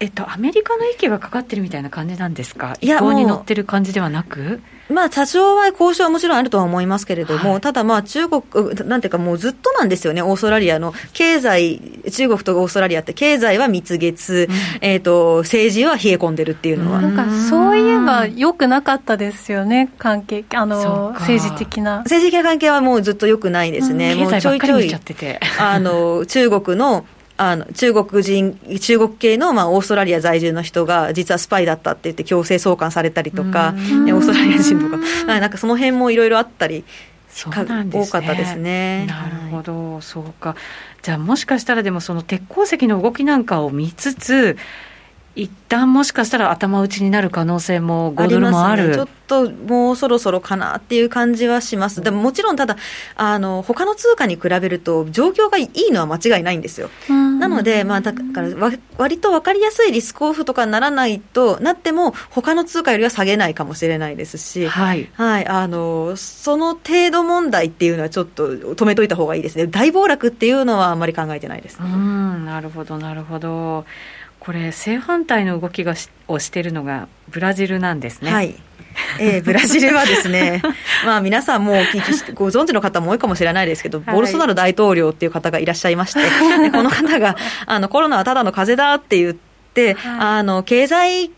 [0.00, 4.60] えっと、アメリカの息がかかってるみたいな感じなんですか、意向に乗ってる感じではなく？
[4.88, 8.42] まあ、多少は交渉はもちろんあるとは思いますけれども、はい、ただまあ、中国、
[8.88, 17.00] なんていうか、もうずっとなんですよね、オーストラリアの経済、中国とオーストラリアって、経済は蜜月、うん、えっ、と、政治は冷え込んでるっていうのは。
[17.00, 21.98] なんか、そういえば、よくなかったですよね、関係、あの、政治的な。
[21.98, 24.90] 政治的な関係はもうずっとよくないですね、うん、もうちょいちょい、
[25.58, 27.04] あの、中国の、
[27.42, 36.84] あの中国人、中国系の、まあ、オーストラリア在住の人が、実はスパイだったって言って、強制送還されたりとか、オーストラリア人とか、なんかその辺もいろいろあったり。
[37.30, 39.06] そうなんね、多かったですね。
[39.06, 40.54] なるほど、はい、そうか。
[41.00, 44.58] じゃあもしかしたらでもその鉄鉱石の動きなんかを見つつ、
[45.36, 52.76] 一旦もしかしたら頭打ちになる可能性も5ドルもある、ね、ちょっともうそろそろかなっていう感じはします、でももちろんただ、
[53.14, 56.90] あの他の通貨に比べると、状況がいいのは間違いないんですよ。
[57.08, 72.44] なので、まあ、だから割と分かりやすいリスクオフとかにならないとなっても、他の通貨よりは下げないかもしれないですし、はい、はい、あのその程度問題っていうのはちょっと止めといた方がいいですね、大暴落っていうのはあんまり考えてないです、ね、うん。
[72.44, 73.86] なるほど、なるほど。
[74.40, 78.30] これ、正反対の動きがしをしているのがブラジルなんですね。
[78.30, 78.54] はい。
[79.18, 80.62] えー、 ブラジルはですね、
[81.04, 81.74] まあ皆さんも
[82.34, 86.20] ご存知の方も多いかもしれないですけど、はい、ボルソナロ大統領っていう方がいらっしゃいまして、
[86.62, 89.34] でこの方があのコロナはただの風邪だって言っ
[89.74, 91.30] て、はい、あの経済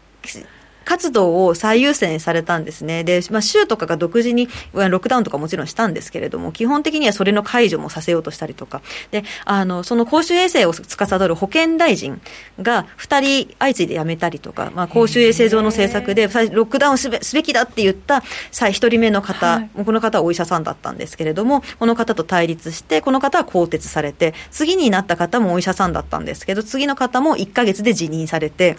[0.85, 3.05] 活動を最優先されたんですね。
[3.05, 12.21] で、まあ、州とかが独自にロックダウンとかもちろんしたんですけれども、基本的にはそれの解除もさせようとしたりとか、で、あの、その公衆衛生を司る保健大臣
[12.61, 28.77] が2人相次いで辞めたりとか、まあ、公衆衛生上の政策で、ロックダウンすべすべきだって言った1人目の方、はい、この方はお医者さんだったんですけれども、この方と対立して、この方は更迭されて、次になった方もお医者さんだったんですけど、次の方も1か月で辞任されて、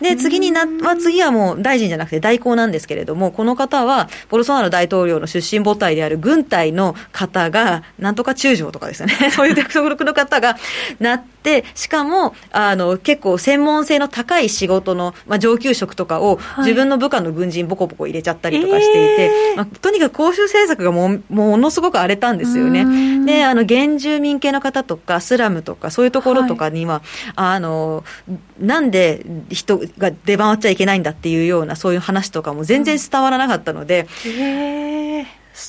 [0.00, 10.56] で、次にな、まあ、次はもう大臣じゃなくて代行なんですけれども、この方は、ボルソナロ大統領の出身母体である軍隊の方が、なんとか中将とかですよね、 そういう登録の方が
[10.98, 23.24] なって、しかも、あの、結構専門性の高い仕事の、まあ、上級職とかを、自分の部下の軍人ボコボコ入れちゃったりとかしていて、まあ、とにかく公衆政策がもものすごく荒れたんですよね。
[23.24, 27.02] で、あの、原住民系の方とか、スラムとか、そういうところとかには、はい、
[27.36, 28.04] あの、
[28.58, 34.06] なんで人が出回っちゃいけないんだっていうような、そういう話とかも全然伝わらなかったので、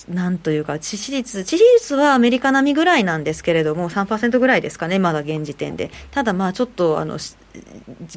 [0.09, 5.91] なんというか、致死率、致死率はアメリカ並みぐらいなんですけれども、3%ぐらいですかね、まだ現時点で。
[6.11, 7.19] ただ、まあちょっとあの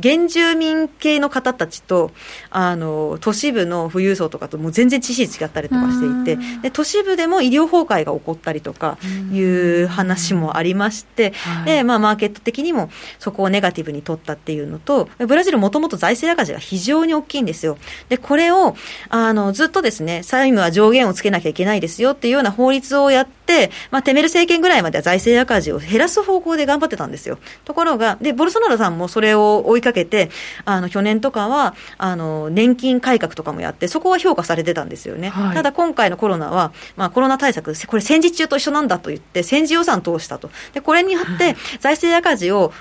[0.03, 2.11] 原住民系の方たちと
[2.51, 8.99] あの都市部の富裕層とかともう全然知識違ったりとかしていてで都市部でも医療崩壊が起こったりとか
[9.33, 11.33] いう話もありまして、
[11.65, 17.79] でまあ、マーケット的にもそこをネガティブに取ったっていうのとブラジルもともと財政赤字が非常に大きいんですよ。
[18.09, 18.77] でこれを
[19.09, 27.39] あのずっとですね債務は上限をつけなきゃいけないですよっていうような法律をやって、まあ、テメル政権ぐらいまでは財政赤字を減らす方向で頑張ってたんですよ。
[27.65, 30.31] ところがでボルソナロさんもそれを追いかけて
[30.65, 40.51] あの去年とかはあの年金改革とかもやってそこは評価されてたんですよね、はい、ただ今回のコロナは、まあ、コロナ対策これ戦時中と一緒なんだと言って戦時予算通したと。
[40.73, 42.73] でこれによって財政赤字を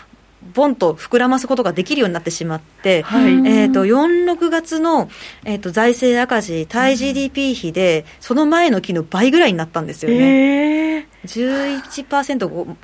[0.54, 5.10] ボンと膨らますことができるようになってしまって、はい、えーと、4、6月の、
[5.46, 11.00] えーと、財政赤字、対 GDP 比で、その前の期の倍ぐらいになったんですよね。
[11.00, 12.76] えー、11%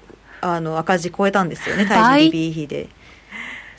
[0.41, 2.89] あの赤字超えたんですよね、対 GDP 比で。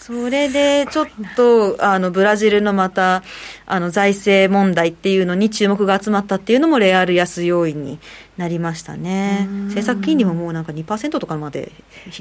[0.07, 3.23] それでちょっとあのブラジルのまた
[3.64, 7.99] あの財政問題っていうのに注目が集まったっていうのもレアル安要因に
[8.37, 9.49] なりましたね。
[9.69, 11.73] 政策金利ももうなんか2%とかまで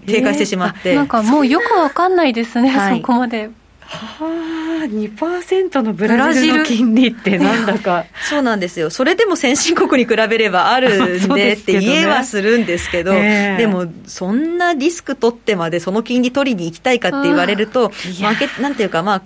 [0.05, 3.49] 低下してしまって、えー、なんかもうよくわかんないですね、はい、そこまで
[3.85, 8.05] はあ、2%のブラジルの金利ってなんだか。
[8.29, 8.89] そうなんですよ。
[8.89, 17.91] それでも先進国に比べればある んでって言えはするんですけど、ででもそんなリスク取ってまでその金利取りに行きたいかって言われると、
[18.21, 19.21] マーケなんていうかまあ、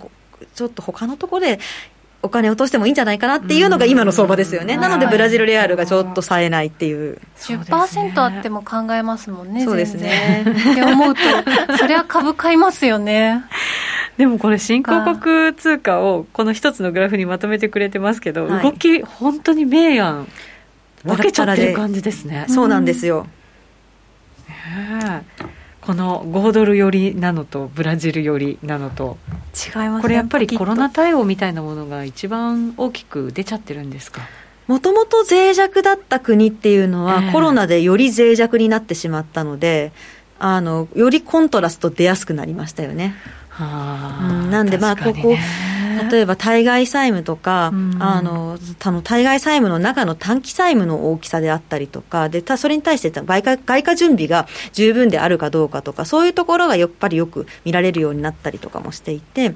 [0.54, 1.60] ちょっと他のところで
[2.20, 4.76] お金落としてもいいんじゃないかなっていうのが今の相場ですよね。
[4.76, 7.20] なのでブラジルレアルがちょっと冴えないっていう。
[7.38, 9.64] 10%あっても考えますもんね。
[9.64, 10.44] そうですね。
[10.72, 11.20] って思うと、
[11.78, 13.44] それは株買いますよね。
[14.18, 20.26] でもこれ新興国通貨をこの一つのグラフにまとめてくれてますけど、はい、動き本当に明暗
[21.04, 22.46] 分けちゃってる感じですね。
[22.48, 23.26] そうなんですよ。
[25.88, 29.16] この5ドル寄りなのとブラジル寄りなのと
[29.54, 34.20] 違います、ね、これやっぱりコロナ対応みたいなものが一番大きく出ちゃってるんですか？
[34.66, 39.92] もともと脆弱だった国っていうのは、コロナでより脆弱になってしまったので
[40.38, 43.14] あのよりコントラスト出やすくなりましたよね。
[43.48, 45.38] はあ、うん、なんでまあここ
[46.04, 48.58] 例えば対外債務とか、うん、あの
[49.02, 59.54] 対外債務の中の短期債務の大きさであったりとかでそれに対して外貨外貨準備が十分であるかどうかとかそういうところがやっぱりよく見られるようになったりとかもしていて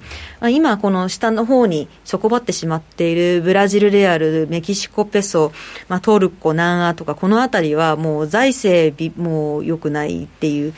[0.50, 5.52] 今この下の方に底張ってしまっているブラジルレアルメキシコペソ、
[5.88, 10.74] まあ、トルコ南アとかこの辺りはもう財政も良くないっていう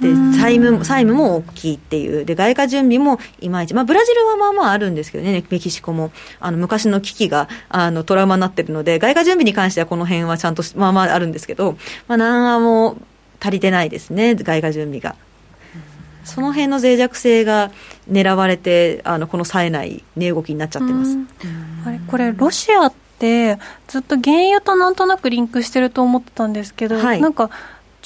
[0.00, 11.72] で債務債務も大きいっていう、で外貨準備もいまいち、まあ、ブラジルはまあまああるんですけどね、メキシコも、あの昔の危機があのトラウマになってるので、外貨準備に関してはこの辺はちゃんとまあまああるんですけど、
[12.08, 12.98] まあ、南アも
[13.40, 15.16] 足りてないですね、外貨準備が。
[16.24, 17.70] その辺の脆弱性が
[18.10, 21.16] 狙われて、あのこの冴えない値動きになっちゃってます。
[21.86, 27.50] あれこれロシアってずっと原油となんとなくリンクしてると思ってたんですけど、はい、なんか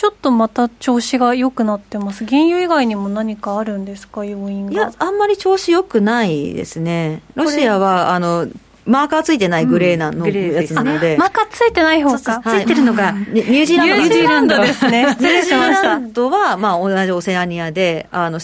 [0.01, 4.73] ちょっとまた調子が良くなってます、原油以外にも何かあるんですか、要因が？
[4.73, 8.49] いや、あんまり調子良くないですね、ロシアはあの
[8.87, 13.95] マーカーついてないグレーなの、うん、やつなので、マーカーついてない方か、ついてるのが、ニュージーランド。
[13.97, 15.99] ニュージーランドですね、失礼しました。
[15.99, 18.41] ニュージーランドは、まあ、同じオセアニアで、あの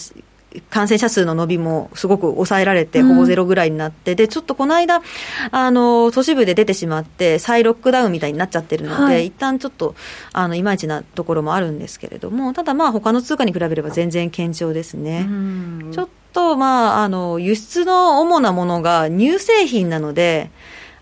[0.69, 5.01] 感染者数の伸びもすごく抑えられて、ほぼゼロぐらいになって、うん、で、ちょっとこの間、
[5.51, 9.95] あの、都市部で出てしまって、再ロックダウンみたいになっちゃってるので、はい、一旦ちょっと、
[10.33, 15.27] あの、いまいちなところもあるんですけれども、ただまあ、他の通貨に比べれば全然堅調ですね。
[15.91, 20.51] ちょっと、まあ、あの、輸出の主なものが乳製品なので、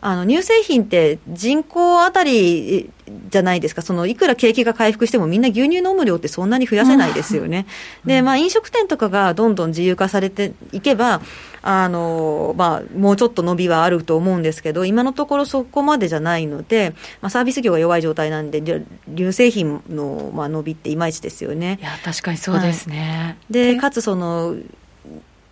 [0.07, 2.91] あの乳製品って人口あたり
[3.31, 7.65] じゃないですか、そのいくら景気が回復してもみんな牛乳飲む量ってそんなに増やせないですよね。
[8.03, 11.21] うん、で、まあ飲食店とかがどんどん自由化されていけば、
[11.63, 21.79] あの、まあもうちょっと伸びはあると思うんですけど、今のところそこまでじゃないので、まあサービス業が弱い状態なんで、乳製品のまあ伸びっていまいちですよね。
[21.81, 23.37] いや、確かにそうですね。
[23.39, 24.55] はい、で、かつその、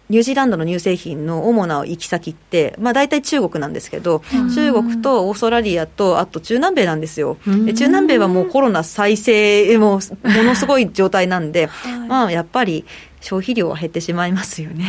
[0.09, 4.21] ニュージーランドの乳製品の主な行き先って、まあ、大体中国なんですけど、
[4.53, 7.37] 中国とオーストラリアと、あと中南米なんですよ。
[7.65, 11.69] で中南米はもうコロナ再生もものすごい状態なんで、
[12.07, 12.85] まあ、やっぱり
[13.23, 14.85] 消費量は減ってしまいますよね。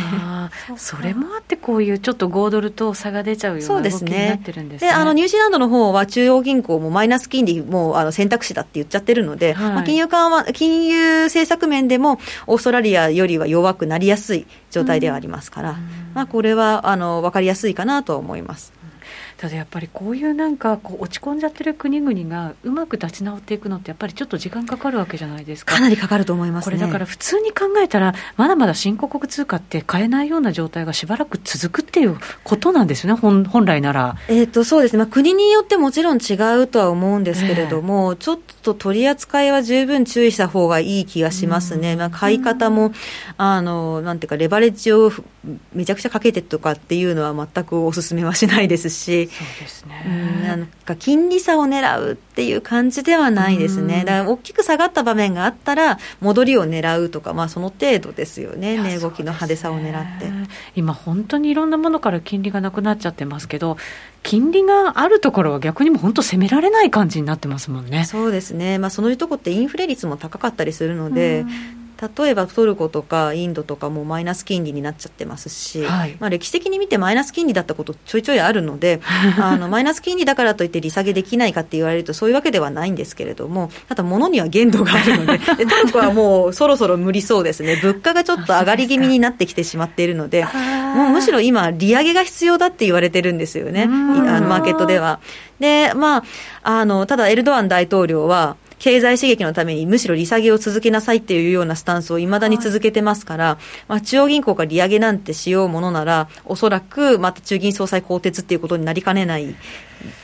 [0.75, 4.87] それもあってこういうちょっと5ドルと差が出ちゃうような動きになってるんですね。
[4.89, 15.77] で、ね、あのニュージーランドの方は中央銀行もマイナス金利もあの選択肢だって言っちゃってるので、はい、まあ、金融緩和金融政策面でもオーストラリアよりは弱くなりやすい状態ではありますから、うん、
[16.13, 18.73] まあこれはあの分かりやすいかなと思います。
[19.37, 25.75] ただやっぱりこういうなんかこう落ち込んじゃってる国々がうまく立ち直っていくのってやっぱりちょっと時間かかるわけじゃないですか。
[25.75, 42.93] かなりかかると思います、ね、これだから普通に考えたらまだまだ新興国通貨って買えないような状態がしばらく続くっていうことなんですね本本来なら、えーと、そうですね、まあ、国によってもちろん違うとは思うんですけれども、えー、ちょっと取り扱いは十分注意した方がいい気がしますね、まあ、買い方も
[43.37, 45.11] あのなんていうかレバレッジを
[45.73, 60.27] めちゃくちゃかけてとかっていうのは全くお勧めはしないですし、そうですね、なんか金利差を狙うっていう感じではないですね、だから大きく下がった場面があったら、戻りを狙うとか、まあ、その程度ですよね、値動きの派手さを狙って。
[60.75, 63.77] 今、本当にいろんなものから金利がなくなっちゃってますけど、
[64.23, 68.05] 金利があるところは逆にも本当、攻められない感じになってますもんね。
[68.05, 71.45] そうですね、まあ、そのとこってインフレ率も高かったりするので、
[72.17, 78.99] 例えばトルコとかインドとかもマイナス金利になっちゃってますし、はい、まあ、歴史的に見てマイナス金利だったことちょいちょいあるので
[79.39, 87.79] あのマイナス金利だからといって利下げできないかって言われるとそういうわけではないんですけれどもただ物には限度があるので でトルコはもうそろそろ無理そうですね。
[87.81, 90.45] 物価がちょっと上がり気味になってきてしまっているので
[90.95, 93.83] もうむしろ今利上げが必要だって言われてるんですよね。
[93.83, 93.87] あ
[94.41, 95.19] のマーケットでは。
[95.59, 96.23] でまあ、
[96.63, 103.57] あのただエルドアン大統領は経済刺激のためにむしろ利下げを続けなさいっていうようなスタンスをいまだに続けてますから、はい、
[103.87, 109.55] まあ、中央銀行が利上げなんてしようものなら、おそらくまた中銀総裁更迭っていうことになりかねない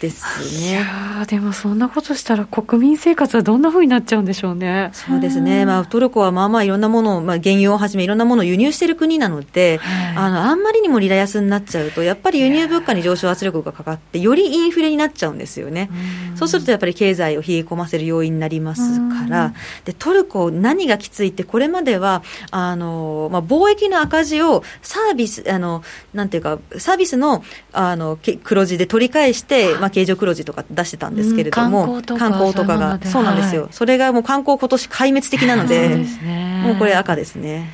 [0.01, 0.71] ですね。
[0.71, 4.89] いやでもそんなことしたら国民生活はどんなふうになっちゃうんでしょうね。
[4.93, 5.65] そうですね。
[5.65, 9.79] まあトルコはまあまあいろんなものを、まあ原油をはじめいろんなものを輸入している国なので、
[10.15, 15.89] あの、あんまりにもリラ安になっちゃうと、やっぱり輸入物価に上昇圧力がかかって、よりインフレになっちゃうんですよね。
[16.35, 19.53] そうするとやっぱり経済を冷え込ませる要因になりますから、
[19.85, 32.99] で、トルコ何がきついって、これまでは、あの、まあ貿易の赤字をサービス、あの、なんていうか、サービスの、あの、黒字で取り返して、まあ経常黒字とか出してたんですけれども、うん、観光とかが。
[33.03, 37.73] そうなんですよ、はい、それがもう観光今年壊滅的なのでね、もうこれ赤ですね。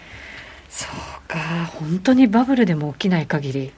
[0.69, 1.37] そうか。
[1.73, 3.71] 本当にバブルでも起きない限り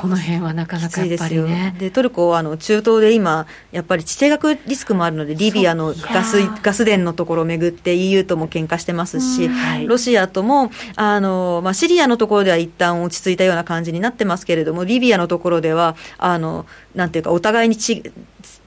[0.00, 1.74] この辺はなかなかやっぱりね。
[1.78, 18.02] でトルコはあの中東で今、やっぱり地政学リスクもあるので、リビアのガスガス田のところをめぐって EU とも喧嘩してますし、はい、ロシアともあの、まあ、シリアのところでは一旦落ち着いたような感じになってますけれども、リビアのところでは、あのなんていうか、お互いにち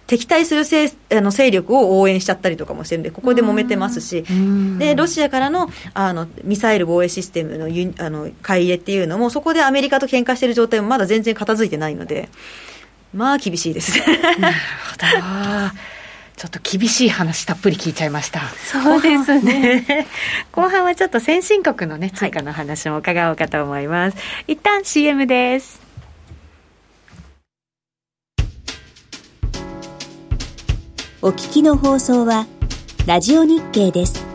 [0.08, 4.24] 敵対する勢あの勢力を応援しちゃったりとかもしてるんで、ここで揉めてますし、
[4.80, 12.30] でロシアからのあのミサイル防衛システムのゆあの買い入れっていうのも、そこでアメリカと喧嘩してる状態もまだ全然片付いてないので、
[13.14, 14.06] まあ厳しいですね。
[14.40, 14.56] なる
[14.92, 15.78] ほど
[16.38, 18.42] ちょっと厳しい話たっぷり聞いちゃいました。
[18.42, 20.08] そうですね。
[20.52, 24.18] 後半はちょっと先進国のね、追加の話も伺おうかと思います。
[24.18, 25.87] はい、一旦 CM です。
[31.20, 32.46] お聞きの放送は、
[33.08, 34.27] ラジオ日経です。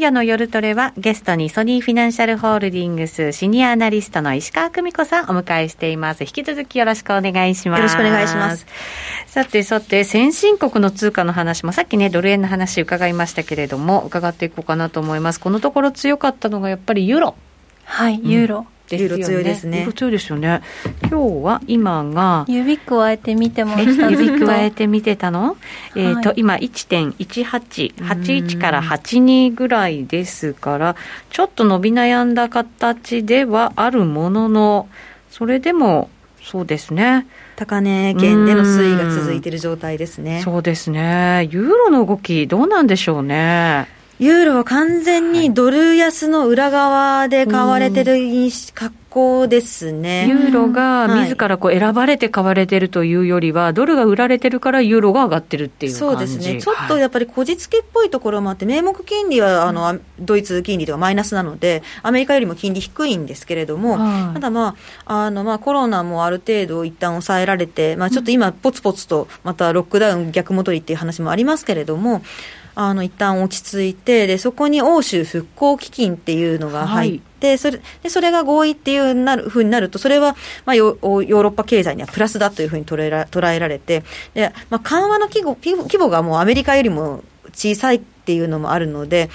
[0.00, 6.24] 夜の夜トレはゲストにソニーフィナンシャルホールディングスシニアアナリストの石川久美子さんお迎えしています。
[6.24, 7.80] 引き続きよろしくお願いします。
[7.80, 8.64] よろしくお願いします。
[9.26, 15.40] さてさて、先進国の通貨の話もさっきね、ドル円の話伺いましたけれども、伺っていこうかなと思います。
[15.40, 17.34] このところ強かったのがやっぱりユーロ。
[17.84, 18.58] はい、ユーロ。
[18.60, 19.24] うんですよね。
[19.24, 19.88] 強いですね。
[19.94, 20.62] 強いですよね。
[21.02, 25.56] 今日は今が指加えてみてました指加えてみてたの？
[25.96, 30.96] えっ、ー、と今1.1881から82ぐらいですから、
[31.30, 34.88] ちょっと伸び悩んだ形ではあるものの、
[35.30, 36.10] それでも
[36.42, 37.26] そうですね。
[37.56, 40.40] 高値圏での推移が続いている状態ですね。
[40.42, 41.48] そうですね。
[41.50, 43.86] ユーロの動きどうなんでしょうね。
[44.20, 48.18] ユーロは完全にドル安の裏側で買われてる
[48.74, 50.28] 格好ですね。
[50.28, 56.60] ユーロが自らこう選ばれて買われてるというよりは、はい、ドルが売られてるからユーロが上がってるっていうそうですね。
[56.60, 72.20] ちょっとやっぱりこじつけっぽいところもあって、名目金利はあの、ドイツ金利ではマイナスなので、アメリカよりも金利低いんですけれども、はい、ただまあ、あのまあコロナもある程度一旦抑えられて、まあちょっと今ぽつぽつとまたロックダウン逆戻りっていう話もありますけれども、
[72.82, 84.02] あの一旦落ち着いてでそこに欧州復興基金っていうのが入って、はい、それでそれが合意っていうなるふうになるとそれは、まあ、ヨーロッパ経済にはプラスだというふうに捉えら捉えられて
[84.32, 87.22] で、まあ、緩和の規模規模がもうアメリカよりも
[87.52, 89.28] 小さいっていうのもあるので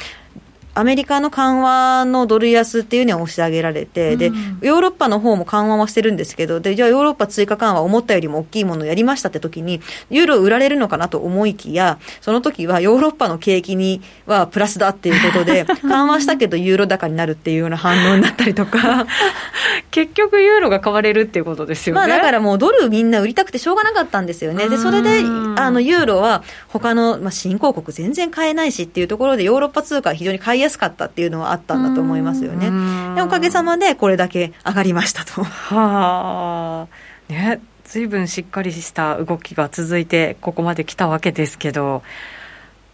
[0.76, 4.26] アメリカの緩和のドル安っていうのは押し上げられて、で、
[4.62, 19.08] ヨーロッパの方も緩和はしてるんですけど、で、じゃあヨーロッパ追加緩和思ったよりも大きいものをやりましたって時に、ユーロ売られるのかなと思いきや、その時はヨーロッパの景気にはプラスだっていうことで、 緩和したけどユーロ高になるっていうような反応になったりとか。
[19.92, 22.00] 結局ユーロが買われるっていうことですよね。
[22.02, 24.68] まあだからもうドルみんな売りたくてしょうがなかったんですよね。
[24.68, 25.20] で、それで、
[25.56, 33.16] あの、ユーロは他の、まあ、新興国全然買えないしっていうところでヨーロッパ通貨は非常に買いやすかったっていうのははあったんだと思いますよね。
[33.16, 35.43] でおかげさまでこれだけ上がりましたと。
[35.43, 36.88] は
[37.30, 37.32] あ。
[37.32, 37.61] ね。
[37.86, 42.01] 随分しっかりした動きが続いてここまで来たわけですけど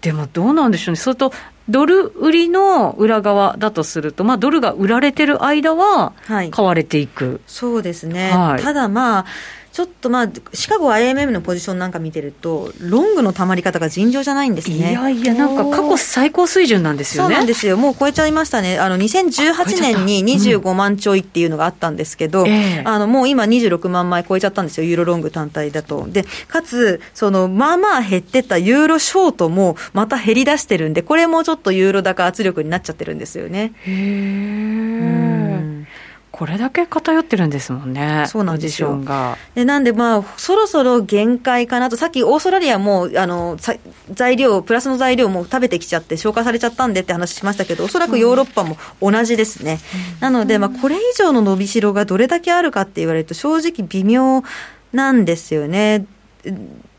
[0.01, 1.31] でもどうなんでしょうね、それと
[1.69, 9.25] ドル売りの裏側だとすると、まあ、ドルが売られてる間は買われていく、はい、そうですね、はい、ただまあ、
[9.71, 14.75] ちょっとまあ、シカゴ IMM のポジションなんか見てると、ロングのたまり方が尋常じゃないんですね。
[14.75, 17.35] いやいや、なんか過去最高水準なんですよね。
[17.35, 17.77] そうなんですよ。
[17.77, 18.79] もう超えちゃいましたね。
[18.79, 24.83] あの、2018年に25万ちょいっていうのがあったんですけど、うんえー、あの、もう今26万枚超えちゃったんですよ。
[24.83, 26.05] ユーロロング単体だと。
[26.07, 33.73] で、かつ、その、まあまあ減ってたユーロショートもまた減り出してるんで、これもちょっとユーロ高圧力になっちゃってるんですよね。
[33.85, 35.20] へー。
[36.41, 38.99] これだけ偏ってるんですもんね、そうなんですよ。
[39.53, 43.59] でなんで、まあ、そろそろ限界かなと、さっきオーストラリアもあの
[44.11, 49.77] 材料、プラスの材料も食べてきちゃって、消化されちゃったんでって話しましたけど、おそらくヨーロッパも同じですね。
[50.15, 54.41] うん、なので、まあ、これ以上の伸びしろがどれだけあるかって言われると、正直微妙
[54.93, 56.07] なんですよね。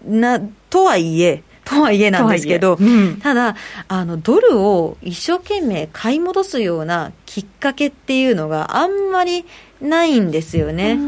[0.06, 0.40] な
[0.70, 3.56] とはいえ、とはいえなんですけど、うん、ただ
[3.88, 9.44] あの、ドルを一生懸命買い戻すようなきっかけっていうのがあんまり
[9.80, 10.98] ないんですよね。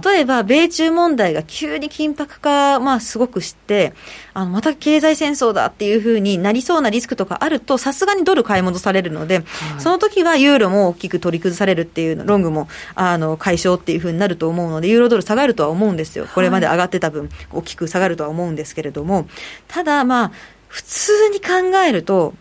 [0.00, 3.92] 例えば、米中問題が急に緊迫化、まあ、すごくして、
[4.34, 9.44] あの、また経済戦争だっていうふうになりそうなリスクとかあると、さすがにドル買い戻されるので、はい、
[9.78, 16.26] その時はユーロも大きく取り崩されるっていう、ロングも、あの、解消っていうふうになると思うので、ユーロドル下がるとは思うんですよ。
[16.34, 19.26] これまで上がってた分、大きく下がるとは思うんですけれども、
[19.68, 20.32] ただ、まあ、
[20.68, 22.34] 普通に考えると、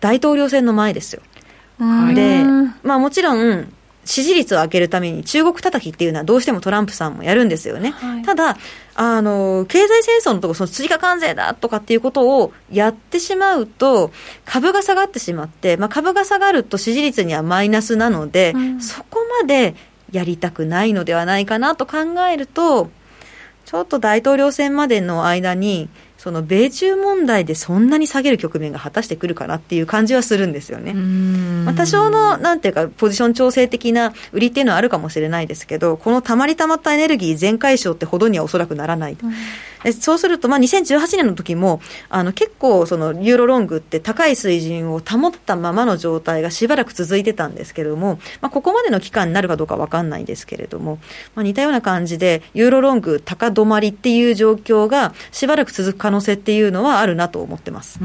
[0.00, 1.22] 大統領選の前ですよ。
[2.14, 2.42] で、
[2.82, 3.72] まあもちろん、
[4.10, 7.92] 支持率を上げるために中国叩きっていうのはどうしてもトランプさんもやるんですよね。
[7.92, 8.56] はい、ただ、
[8.96, 14.10] あの、経済戦争のところ、その追加関税だとかっていうことをやってしまうと、
[14.44, 19.76] 株が下がってしまって、まあ、株が下がると支持率にはマイナスなので、うん、そこまで
[20.10, 21.98] やりたくないのではないかなと考
[22.28, 22.90] えると、
[23.64, 25.88] ちょっと大統領選までの間に、
[26.20, 30.92] その米中問題でそんなに下げる局面が果たしてくるかなっていう感じはするんですよね。
[30.92, 39.16] まあ、多少の、なんていうか、ポジション調整的な売りっていうのはあるかもしれないですけど、このたまりたまったエネルギー全解消ってほどにはおそらくならない。
[39.22, 39.32] うん
[40.00, 50.98] そうすると、まあ、2018年の時も、あの、結構、その、ユーロロングって高い水準を保ったままの状態がしばらく続いてたんですけれども、まあ、ここまでの期間になるかどうかわかんないですけれども、
[51.34, 57.98] まあ、似たような感じで、ユーロロング高止まりっていう状況がしばらく続く可能性っていうのはあるなと思ってます。
[57.98, 58.04] そ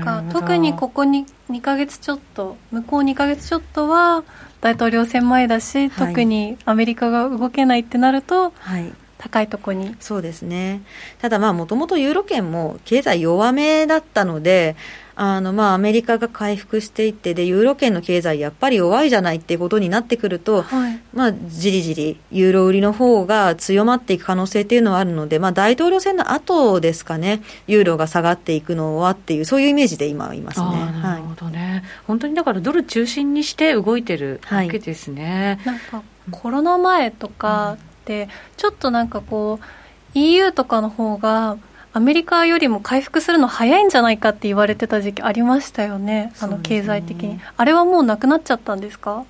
[0.00, 0.22] うか。
[0.30, 4.24] 特にここに2か月ちょっと、向こう2か月ちょっとは、
[4.60, 8.92] 大統領選前だし、はい、特にアメリカが動けないってなると、はい、
[9.22, 9.94] 高いとこに。
[10.00, 10.82] そうですね。
[11.20, 14.74] ただまあもともとユーロ圏も経済弱めだったので
[15.14, 30.66] あのまあアメリカが回復していってでユーロ圏の経済やっぱり弱いじゃないっていうことになってくると、はい、まあじりじりユーロ売りの方が強まっていく可能性っていうのはあるので、まあ、大統領選の後ですかねユーロが下がっていくのはっていうそういうイメージで今はいますね。
[31.00, 35.60] なるほどね、はい、本当にだからドル中心にして動いてるわけですね。
[35.64, 36.02] はい、なんか
[36.32, 41.56] コロナ前とか、うんってちょっとなんかこう EU とかの方が
[41.94, 46.32] アメリカよりも回復するの早いんじゃないかって言われてた時期ありましたよね。
[46.40, 49.24] あの経済的に、あれはもうなくなっちゃったんですか？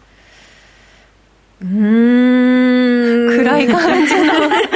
[1.63, 4.33] うん暗い感じの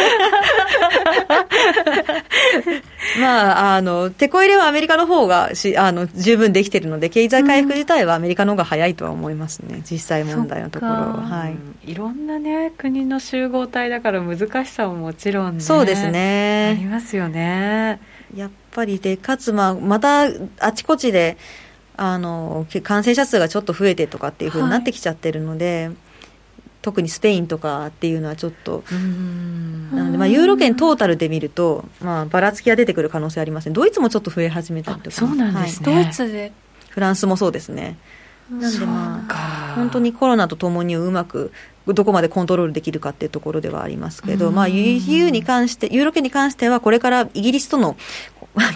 [3.21, 10.99] まあ、あの、手こ入れはアメリカの方がし、あの、十分できてるので、経済回復自体はアメリカの方が早いとは思いますね、実際問題のところは。
[11.23, 11.53] は
[11.85, 11.91] い。
[11.91, 15.61] いろんなね、国の集合体だから難しさももちろんね。
[15.61, 16.77] そうですね。
[16.77, 18.01] ありますよね。
[18.35, 20.27] やっぱりで、かつ、まあ、また、
[20.61, 21.37] あちこちで、
[21.97, 25.97] あの、感染者数がちょっと増えてとかっていうふうになってきちゃってるので、はい
[26.87, 28.85] 特にスペインとかっていうのはちょっと、
[29.93, 36.53] なので、まあ、ユーロ圏トータルで見ると、まあ、ばらつきが出てくる可能性ありますね、ドイツもちょっと増え始めたりとか、そうなんですね、はい、ドイツで。
[36.91, 37.99] フランスもそうですね。
[38.49, 41.51] なんでまあ、本当にコロナとともにうまく
[41.95, 47.97] どこまでコントロールできるかっていうところではありますけど、まあ、EU に関して、ユーロ圏に関しては、これからイギリスとの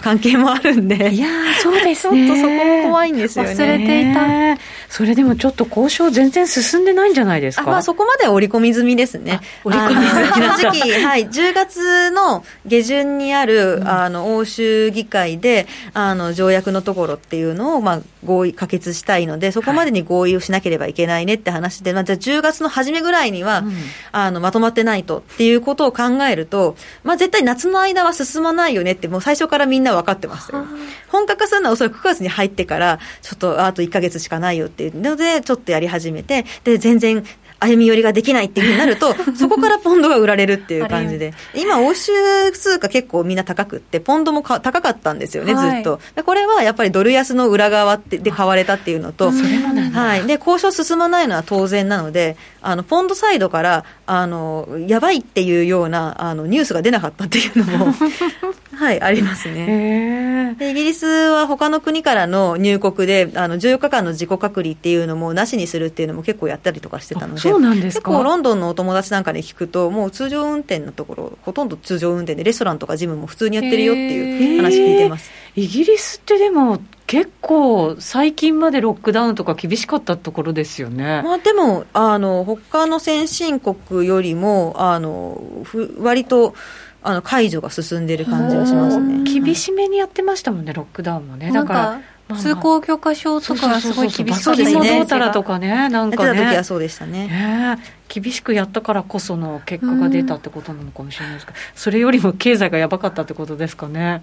[0.01, 1.27] 関係もあるんで、いや
[1.61, 3.51] そうですね、ちょっとそこ怖いんですよね。
[3.51, 4.61] 忘れていた。
[4.89, 7.63] それでもちょっと交渉全然進んでないんじゃないですか？
[7.63, 9.39] まあそこまで織り込み済みですね。
[9.63, 23.73] 織り込み済み正直、 はい、10月の下旬にある、うん、あの、欧州議会で、あの、条約のところっていうのを、まあ、合意、可決したいので、そこまでに合意をしなければいけないねって話で、まあ、じゃあ10月の初めぐらいには、うん、
[24.11, 30.65] あの、まとまってないとっていうことを考えると、まあ、絶対夏の間は進まないよねって、もう最初からみんな分かってますよ。
[31.09, 37.23] 本格化するのはおそらく9月に入ってから、ちょっとあと1か月しかないよっていうので、ちょっとやり始めて、で、全然
[37.61, 42.11] 歩み寄りができないっていうふうになると、 そこからポンドが売られるっていう感じで、今、欧州
[42.51, 45.99] 通貨結構みんな高くって、ポンドも高かったんですよね、ずっと。
[46.15, 57.93] でこれはやっぱりドル安の裏側で買われたっていうのと、はい、で交渉進まないのは当然なので、あのポンドサイドからあのやばいっていうようなあのニュースが出なかったっていうのも
[58.81, 60.55] はい、ありますね。
[60.57, 68.09] でイギリスは他の国からの入国で、あの14日間の自己隔離っていうのもなしにするっていうのも結構やったりとかしてたので、そうなんですか？
[68.09, 75.29] 結構ロンドンのお友達なんかに聞くと、もう通常運転のところ、ほとんど通常運転で、レストランとかジムも普通にやってるよっていう話聞いてます。
[75.55, 81.21] イギリスってでも、結構、最近までロックダウンとか厳しかったところですよね。
[81.23, 86.55] まあ、でもあの、他の先進国よりも、あのふ割と、
[87.03, 91.51] あの解除が進んでる感じがしますね厳しめにやってましたもんね、ロックダウンもね。
[91.51, 92.01] だから
[92.35, 94.97] 通行許可証とかがすごい厳しかったですね。
[94.99, 96.39] どうたらとかね、なんかね。
[96.39, 97.27] 時はそうでしたね。
[97.27, 97.77] ね
[98.07, 104.21] 厳しくやったからこその結果が出たってことなのかもしれないですけど、それよりも経済がやばかったってことですかね。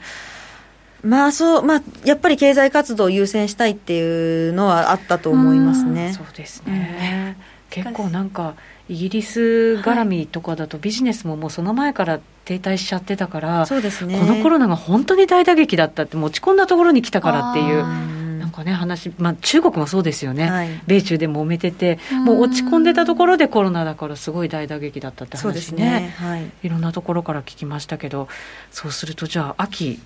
[1.02, 6.12] まあそう、まあ、やっぱり経済活動を優先したいっていうのはあったと思いますね。
[6.12, 7.36] そうですね。
[7.70, 8.54] 結構なんか、
[8.88, 18.18] イギリス絡みとかだとビジネスももうその前から停滞しちゃってたから、そうですね、このコロナが本当に大打撃だったって持ち込んだところに来たからっていう。
[18.38, 26.14] なんかね話、まあ、中国もそうですよね、はい、米中で揉めてて、もう落ち込んでたところでコロナだから、すごい大打撃だったって話ね、ね。
[26.16, 28.28] はい、いろんなところから聞きましたけど、
[28.70, 30.00] そうすると、じゃあ、秋、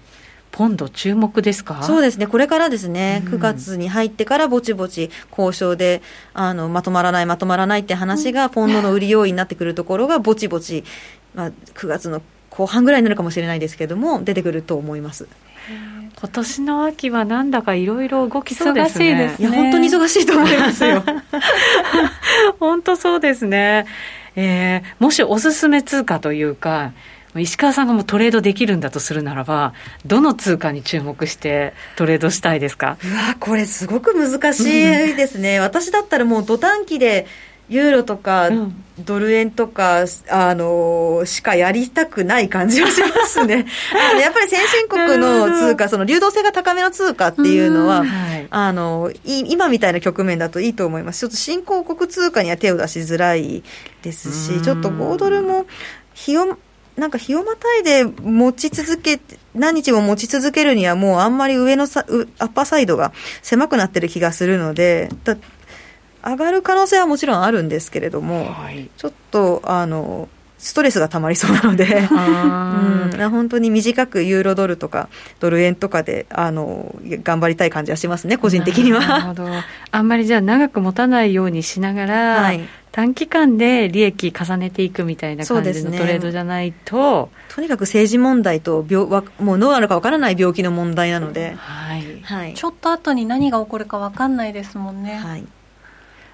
[0.53, 1.83] ポンド注目ですか？
[1.83, 6.03] そうですね、これからですね、うん、9月に入ってからぼちぼち交渉で
[6.35, 10.85] あのまとまらない、まとまらないって話が、ポンドの売り要因になってくるところが、ぼちぼち、
[11.35, 15.27] まあ、9月の後半ぐらいになるかもしれないですけども、出てくると思います。
[16.19, 19.17] 今年の秋はなんだかいろいろ動きそうですね。
[19.17, 21.03] ですねいや、本当に忙しいと思いますよ。
[22.61, 23.87] 本当そうですね。
[24.37, 26.93] えー、もしおすすめ通貨というか、
[27.37, 29.73] 石川さんがもうトレードできるんだとするならば、
[30.05, 32.99] どの通貨に注目してトレードしたいですか？
[33.03, 34.65] うわ、これすごく難しい
[35.17, 35.59] ですね。
[35.61, 37.27] 私だったらもう土短期で、
[37.69, 38.51] ユーロとか
[38.99, 43.65] ドル円とか、あのしかやりたくない感じはしますね。
[44.11, 48.05] あのやっぱり先進国の通貨、その流動性が高めの通貨っていうのは、
[48.51, 51.21] あの今みたいな局面だといいと思います。
[51.21, 53.63] ちょっと新興国通貨には手を出しづらい
[54.03, 55.65] ですし、ちょっと5ドルも
[56.13, 56.59] 日を
[56.97, 59.21] なんか日をまたいで持ち続け
[59.55, 63.13] 何日も持ち続けるにはもうあんまり上のさアッパーサイドが
[63.43, 65.09] 狭くなってる気がするので
[66.25, 70.29] 上がる可能性はもちろんあるんですけれども、はい、ちょっとあの
[70.63, 75.09] ストレスがたまりそうなので、うん、本当に短くユーロドルとか
[75.41, 79.01] ドル円とかであの頑張りたい感じはしますね、個人的には。
[79.01, 79.49] なるほど。
[79.91, 82.61] あんまりじゃあ長く持たないようにしながら、はい、
[82.93, 89.09] 短期間で利益重ねていくみたいな感じのトレードじゃないと、ね、とにかく政治問題と病
[89.41, 95.17] もうどうなるかわからない病気の問題なので、はい、はい、ちょっと後に何が起こるかわかんないですもんね。
[95.17, 95.45] はい、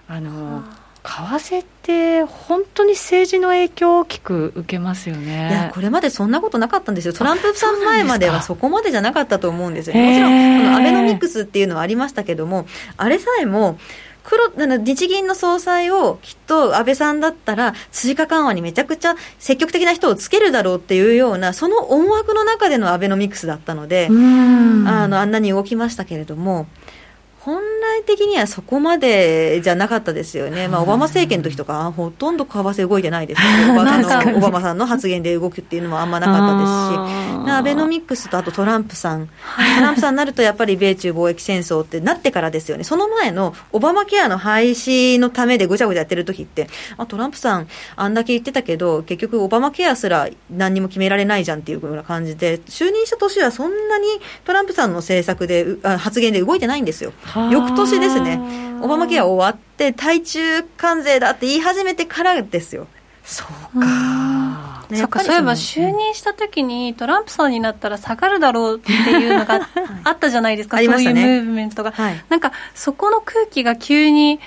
[0.07, 0.65] あの
[1.09, 5.49] 為替って本当に政治の影響を大きく受けますよね。
[5.51, 7.15] いやこれまでそんなことなかったんですよ。
[7.15, 13.79] トランプさん前まではそこまでじゃなかったと思うんですよもちろんこのアベノミクスっていうのはありましたけどもあれさえも
[14.29, 26.67] 黒日銀の総裁をきっと安倍さんだったら、追加緩和にめちゃくちゃ積極的な人をつけるだろうっていうような、その思惑の中でのアベノミクスだったので、あのあんなに動きましたけれども。
[27.49, 33.73] 本来的にはそこまでじゃなかったですよね、まあ、オバマ政権の時とか、ほとんど為替動いてないですけど、
[34.37, 46.69] オバマさんの発言で動くっていうのもあんまなかったですし、アベノミクスとあとトランプさん、トランプさんになるとやっぱり米中貿易戦争ってなってからですよね、その前のオバマケアの廃止のためでぐちゃぐちゃやってる時って、
[46.99, 54.07] あトランプさん、あんだけ言ってたけど、結局、オバマケアすら何にも決められないじゃんっていうような感じで、就任した年はそんなに
[54.45, 57.13] トランプさんの政策で、発言で動いてないんですよ。
[57.51, 58.41] 翌年ですね、
[58.83, 62.87] オバマケア終わって、対中関税だって言い始めてからですよ。
[63.25, 63.45] そ
[63.77, 64.69] うか。
[64.91, 69.69] ね、そうかそういえば就任した時にトランプさんになったら下がるだろうっていうのが
[70.05, 74.41] あったじゃないですか、はい、そういうムーブメントが、はい、なんかそこの空気が急に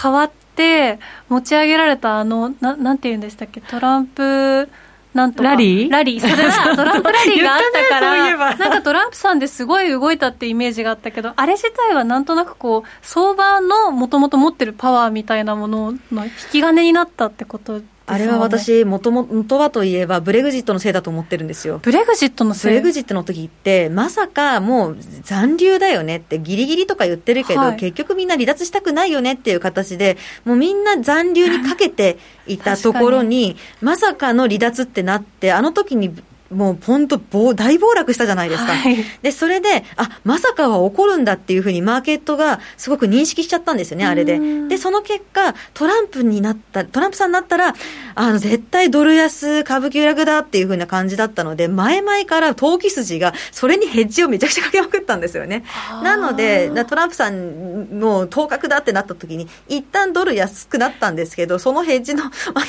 [0.00, 0.98] 変わって
[1.28, 4.68] 持ち上げられたあのななんて言うんでしたっけトランプ
[5.14, 5.90] なんとラリー？
[5.90, 6.20] ラリー。
[6.20, 21.78] それはトランプラリーがあったから、 ね、なんかトランプさんですごい動いたってイメージがあったけど、あれ自体はなんとなくこう、相場のもともと持ってるパワーみたいなものの引き金になったってことあれは私、もともとはといえば、ブレグジットのせいだと思ってるんですよ。
[21.82, 22.72] ブレグジットのせい？
[22.72, 36.14] ブレグジットの時って、まさかもう残留だよねって、ギリギリとか言ってるけど、はい、結局みんな離脱したくないよねっていう形で、もうみんな残留にかけていた ところに、まさかの離脱ってなって、あの時に
[36.50, 37.18] もう本当、
[37.54, 44.40] 大暴落したじゃないですか、はい、でそれで、あまさかは起こるんだっていうふうに、マーケットがすごく認識しちゃったんですよね、あれで。
[44.68, 47.74] で、その結果、トランプになった、トランプさんになったら、
[48.14, 55.64] あの絶対ドル安、株急落だっていうふうな感じだったので、前々から投機筋が、それにヘッジをめちゃくちゃかけまくったんですよね。
[56.02, 62.24] なので、トランプさんの当確だってなった時に、一旦ドル安くなったんですけど、そのヘッジの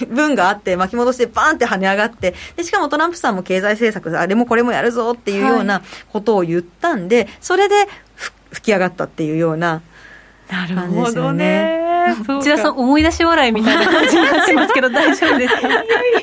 [0.10, 7.88] 分があって、巻き戻してバーンって跳ね上がって、でしかもトランプさんも経済済政策、あれもこれもやるぞっていうようなことを言ったんで、はい、それで
[8.51, 9.82] 吹き上がったっていうような
[10.49, 11.89] なるほどね。
[12.14, 15.68] 内田さん、思い出し笑いみたいな感じになってますけど、大丈夫ですか？
[15.68, 16.20] いやいやいや、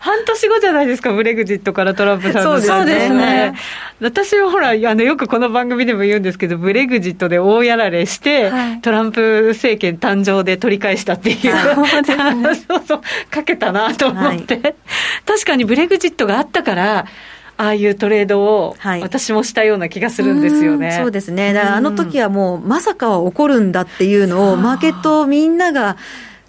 [0.00, 3.54] 半年後じゃないですか、ブレグジットからトランプさんの、そうですね。
[4.00, 11.36] 私はほら、あの、よくこの番組でも言うんですけど、ブレグジットで大やられして、はい、トランプ政権誕生で取り返したっていう。
[12.68, 13.00] そう そう、
[13.30, 14.54] かけたなと思って。
[14.54, 14.74] はい、
[15.24, 17.04] 確かにブレグジットがあったから、
[17.56, 20.88] ああいうトレードを私もしたような気がするんですよね。
[20.88, 21.52] はい、そうですね。
[21.52, 25.96] だからあの時はもうまさかは起こるんだっていうのをマーケットみんなが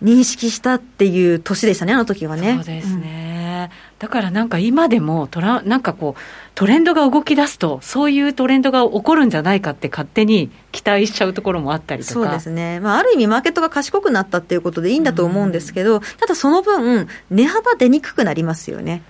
[0.04, 2.56] 認識したっていう年でしたね、あの時はね。
[2.58, 3.70] そうですね。
[3.72, 6.22] うん、だからなんか今でもトラ、なんかこう、
[6.56, 12.14] トレンドが動き出すと、そういうトレンドが起こるんじゃないかって勝手に期待しちゃうところもあったりとか。
[12.14, 12.82] そうですね。
[12.82, 19.04] まあ、ある意味マーケットが賢くなったっていうことでいいんだと思うんですけど、うん、ただその分、値幅出にくくなりますよね。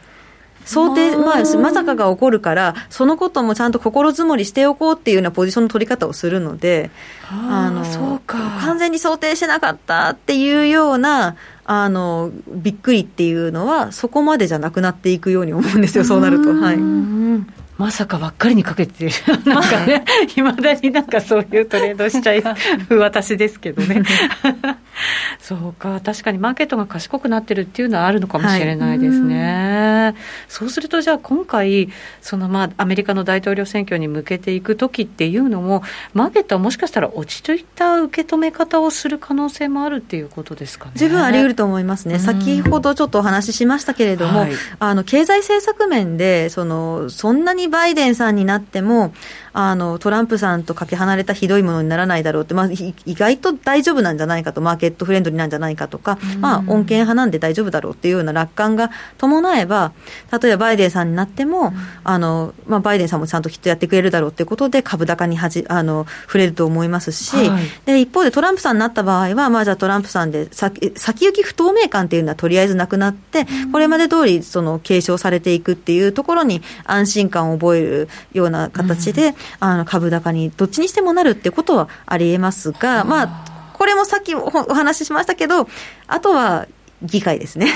[0.65, 6.91] 想定、まあ、まさかが起こるから、そのこともちゃんと心づもりしておこうっていうようなポジションの取り方をするので、
[7.29, 8.37] あのそうか。
[8.61, 11.35] 完全に想定してなかったっていうような、
[11.65, 16.53] あのびっくりっていうのは、そこまでじゃなくなっていくように思うんですよ、そうなると。
[16.53, 19.11] はいまさかばっかりにかけてる、
[19.43, 20.05] なんかね、
[20.37, 22.41] いまだになんかそういうトレードしちゃい
[22.97, 24.03] 私ですけどね。
[25.41, 30.05] そうか、確かにマーケットが賢くなってるっていうのはあるのかもしれないですね。
[30.05, 30.15] はい、う
[30.47, 31.89] そうすると、じゃあ今回、
[32.21, 40.91] そのまあアメリカの大統領選挙に向けていくときっていうのも、マーケットはもしかしたら落ち着いた受け止め方をする可能性もあるっていうことですかね。
[40.95, 42.19] 十分あり得ると思いますね。
[42.19, 49.13] 先ほどちょっとお話ししましたけれども、はい、あの経済政策面でそのそんなにバイデンさんになっても
[49.53, 52.69] あのトランプさんとかけ離れたひどいものにならないだろうって、まあ、
[53.05, 59.93] 意外と大丈夫なんじゃないかと、マーケットフレンドリーなんじゃないかとか、まあ、穏健派なんで大丈夫だろうっていうような楽観が伴えば、
[60.41, 61.73] 例えばバイデンさんになっても、
[62.03, 85.67] あのまあ、バイデンさんもちゃんときっとやってくれるだろうということで、株高にはじあの触れると思いますし、はい、で一方でトランプさんになった場合は、まあ、じゃあトランプさんで先先行き不透明感っていうのはとりあえずなくなって、これまで通りそり継承されていくっていうところに安心感を覚えるような形で、あの株高にどっちにしてもなるってことはありえますが、まあ、これもさっきお話ししましたけど、
[86.07, 86.67] あとは
[87.03, 87.67] 議会ですね。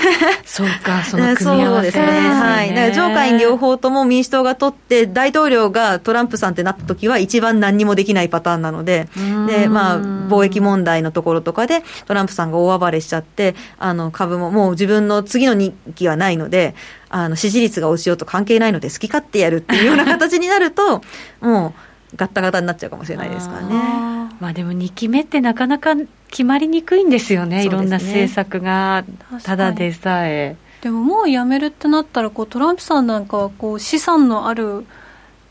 [0.44, 2.30] そうか、その組み合わせ、ね、そうですね。
[2.30, 2.68] はい。
[2.70, 9.08] だから上下院両方とも民主党が取って、大統領がトランプさんってなった時は一番何にもできないパターンなので、
[9.46, 16.74] で、まあ、貿易問題のところとかでトランプさんが大暴れしちゃって、あの、株ももう自分の次の任期はないので、
[17.10, 21.02] あの、支持率が落ちようと関係ないので好き勝手やるっていうような形になると、
[21.40, 24.17] もう、ガッタガタになっちゃうかもしれないですからね。
[24.40, 25.94] まあでも2期目ってなかなか
[26.30, 27.64] 決まりにくいんですよね、ね。
[27.64, 29.04] いろんな政策が、
[29.42, 30.56] ただでさえ。
[30.82, 34.86] でももうやめるってなったらこうトランプさんなんかはこう資産のある、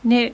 [0.06, 0.34] ね、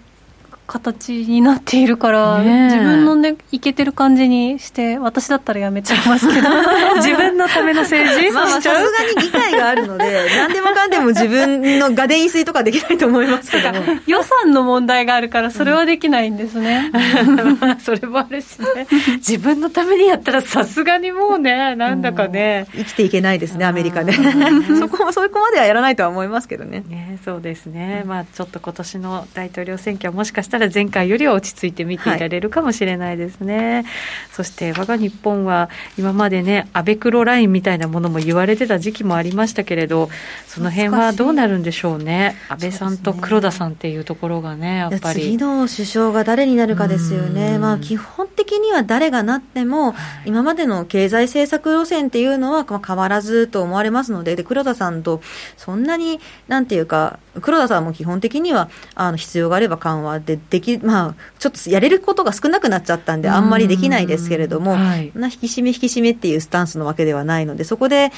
[0.73, 6.49] 形になっているから、ね、自分のねいけてる感じにして私だったらやめちゃいますけど。
[6.97, 8.75] 自分のための政治まあさすが
[9.21, 13.69] に議会があるので何でもかんでも自分の画電飲水とかできないと思いますけど。
[14.07, 16.91] 予算の問題があるからそれはできないんですね、
[17.59, 18.87] まあそれもあるしね。
[19.17, 22.65] 自分のためにやったらさすがにもうねなんだかね。
[22.75, 26.83] 生きていけないですねアメリカでそこそこまではやらないとは思いますけどね。
[26.87, 33.85] ねそうですね、まあちょっと今年の大統領選挙はもしかしたら前回よりは落ち着いて見ていられるかもしれないですね、はい、
[34.31, 40.09] そして我が日本は今までねアベクロラインみたいなものも言われてた時期もありましたけれど
[40.47, 42.35] その辺はどうなるんでしょうね。
[42.49, 45.21] 安倍さんと黒田さんっていうところがねやっぱり。
[45.21, 49.95] 次の首相が誰になるかですよね、まあ、基本的には誰がなっても、
[50.25, 55.21] 今までの経済政策路線っていうのは変わらずと思われますのでで黒田さんと
[55.57, 68.11] そんなになんていうか黒田さんも基本的にはあの必要があれば緩和ででき、まあ、ちょっとやれることが少なくなっちゃったんで、あんまりできないですけれども、はい、な引き締め、引き締めっていうスタンスのわけではないので、そこで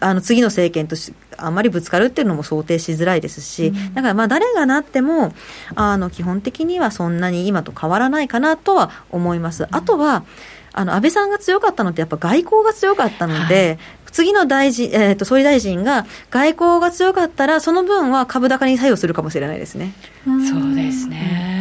[0.00, 5.32] あの次の政権としあんまりぶつかるっていうのも想定しづらいですし、だからまあ誰がなっても
[5.76, 9.66] あの基本的にはそんなに今と変わらないかなとは思います。
[9.70, 10.26] あとは
[10.74, 13.78] あの安倍さんが強かったのって、やっぱ外交が強かったので、はい
[14.10, 19.92] 次の大臣、えーと、総理大臣が外交が強かったら、その分は株高に作用するかもしれないですね。
[20.24, 21.57] そうですね。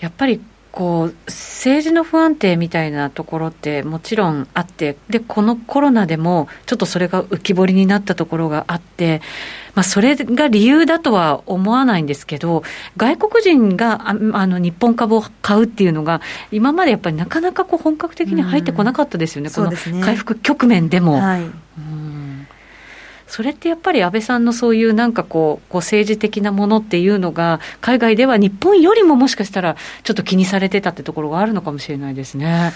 [0.00, 0.40] やっぱり
[0.70, 9.20] こう政治の不安定みたいなところってもちろんあってでこのコロナでもちょっとそれが浮き彫りになったところがあって、
[9.74, 12.62] まあ、それが理由だとは思わないんですけど
[12.96, 14.14] 外国人がああ
[14.46, 16.20] の日本株を買うっていうのが
[16.52, 21.20] 今までやっぱりなかなかこう本格的に入ってこなかったですよね、この回復局面でも。
[21.20, 21.50] はい
[23.28, 32.72] それってやっぱり安倍さんのそういうなんかこうこう政治的なものっていうのが、海外では日本よりももしかしたら、ちょっと気にされてたってところがあるのかもしれないですね。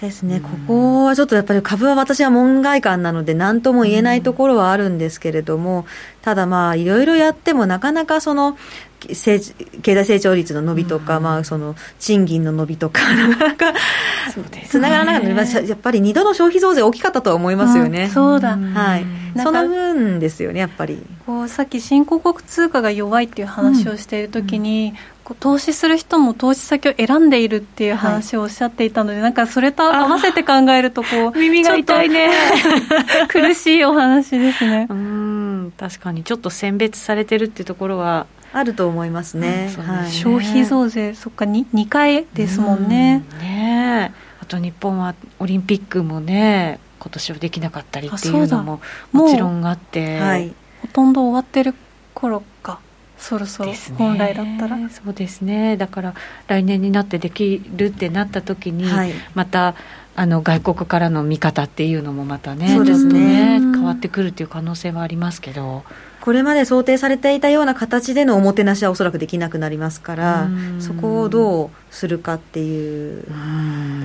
[0.00, 5.84] ですね、ここはちょっとやっぱり株は私は門外観なので、なんとも言えないところはあるんですけれども、
[6.22, 8.56] ただまあ、いろいろやっても、なかなかその、
[9.00, 13.74] 経済成長率の伸びとか、まあ、その賃金の伸びとか、なかなか
[14.68, 18.08] つながらなかった、ね、やっぱり2度の消費増税大きかったとは思いますよね。
[18.08, 19.06] そうだ、はい、
[19.42, 21.02] その分ですよね、やっぱり。
[21.26, 24.94] こうさっき新興国通貨が弱いっていう話をしているときに、
[25.28, 32.30] うん、投資する人も投資先を選んでいるっていう話をおっしゃっていたので、はい、なんかそれと合わせて考えるとこう耳が痛いね。
[33.28, 34.86] 苦しいお話ですね。
[34.90, 35.72] うん。
[35.78, 39.72] 確かにちょっと選別されてるっていうところはあると思いますね。
[39.76, 43.24] うん、はい、消費増税そっか 2, 2回ですもんね。
[43.32, 44.12] うん、ね。
[44.40, 48.80] あと日本はオリンピックもね今年はできなかったりっていうのも
[49.12, 51.74] もちろんあって、はい、ほとんど終わってる
[52.14, 52.80] 頃か。
[53.18, 55.76] そろそろ本来だったら、ね、そうですね。
[55.76, 56.14] だから
[56.46, 59.74] 来年になってできるってなった時に、はい、また
[60.16, 65.84] あの外国からの見方っていうのもまたねそうですね変わってくるっていう可能性はありますけど。
[66.20, 70.48] これまで想定されていたような形でのおもてなしはおそらくできなくなりますから、
[70.78, 73.24] そこをどうするかっていう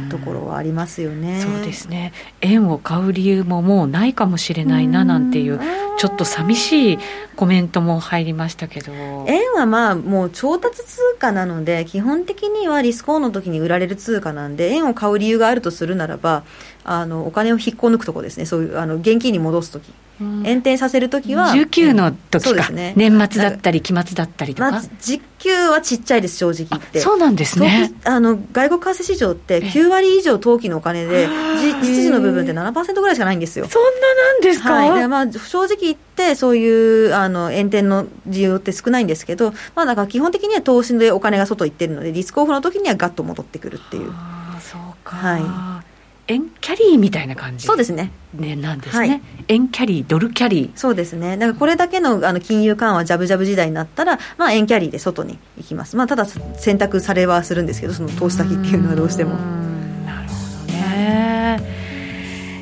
[0.09, 1.41] ところはありますよね。
[1.41, 2.13] そうですね。
[2.41, 5.59] 円を買う理由ももうないかもしれないななんていう
[5.97, 6.99] ちょっと寂しい
[7.35, 8.93] コメントも入りましたけど。
[9.27, 16.43] 円はまあもう調達通貨なので基本的にはリスクオンの時に売られる通貨なんで円を買う理由があるとするならば
[16.85, 18.45] あのお金を引っこ抜くとこですね。
[18.45, 19.91] そういうあの現金に戻す時。
[20.19, 27.91] 延転させるときは、19の時か、ね、年末だったり、期末だったりとか、まあ、時給はちっちゃいです、正直言って、そうなんですね。
[28.05, 31.27] あの外国為替市場って9割以上、当期のお金で、
[31.61, 33.67] 実質の部分って7%ぐらいしかないんですよ。
[33.67, 44.11] そんななんですか、はい、まあ、正直言って、そういうあの延転の需要って少ないんですけど、まあ、だから基本的には投資でお金が外行ってるので、リスクオフの時にはガッと戻ってくるっていう。
[44.11, 45.84] あそうか、はい
[46.27, 47.67] 円キャリーみたいな感じ。
[47.67, 48.11] そうですね。
[48.33, 50.71] ねなんですね、はい、円キャリードルキャリー。
[50.75, 51.37] そうですね。
[51.37, 59.35] だからこれだけのあの金融緩和ジャブジャブ時代になったら、まあ、円キャリーで外に行きます、まあ、ただ選択されはするんですけどその投資先っていうのはどうしても。
[59.35, 60.33] なるほ
[60.67, 61.59] どね。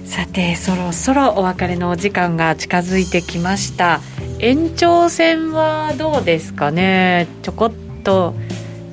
[0.06, 4.02] さてそろそろお別れのお時間が近づいてきました。
[4.40, 7.28] 延長戦はどうですかね。
[7.44, 7.72] ちょこっ
[8.04, 8.36] と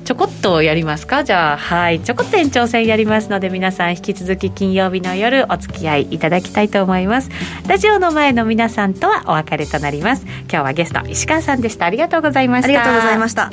[0.03, 1.23] ちょこっとやりますか？
[1.23, 1.99] じゃあはい。
[2.01, 7.29] ちょこっと延長戦やりますので皆さん引き続き金曜日の夜お付き合いいただきたいと思います。
[7.67, 10.25] ラジオの前の皆さんとはお別れとなります。
[10.25, 11.85] 今日はゲスト石川さんでした。
[11.85, 12.67] ありがとうございました。
[12.67, 13.51] ありがとうございました。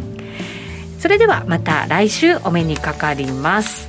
[0.98, 3.87] それではまた来週お目にかかります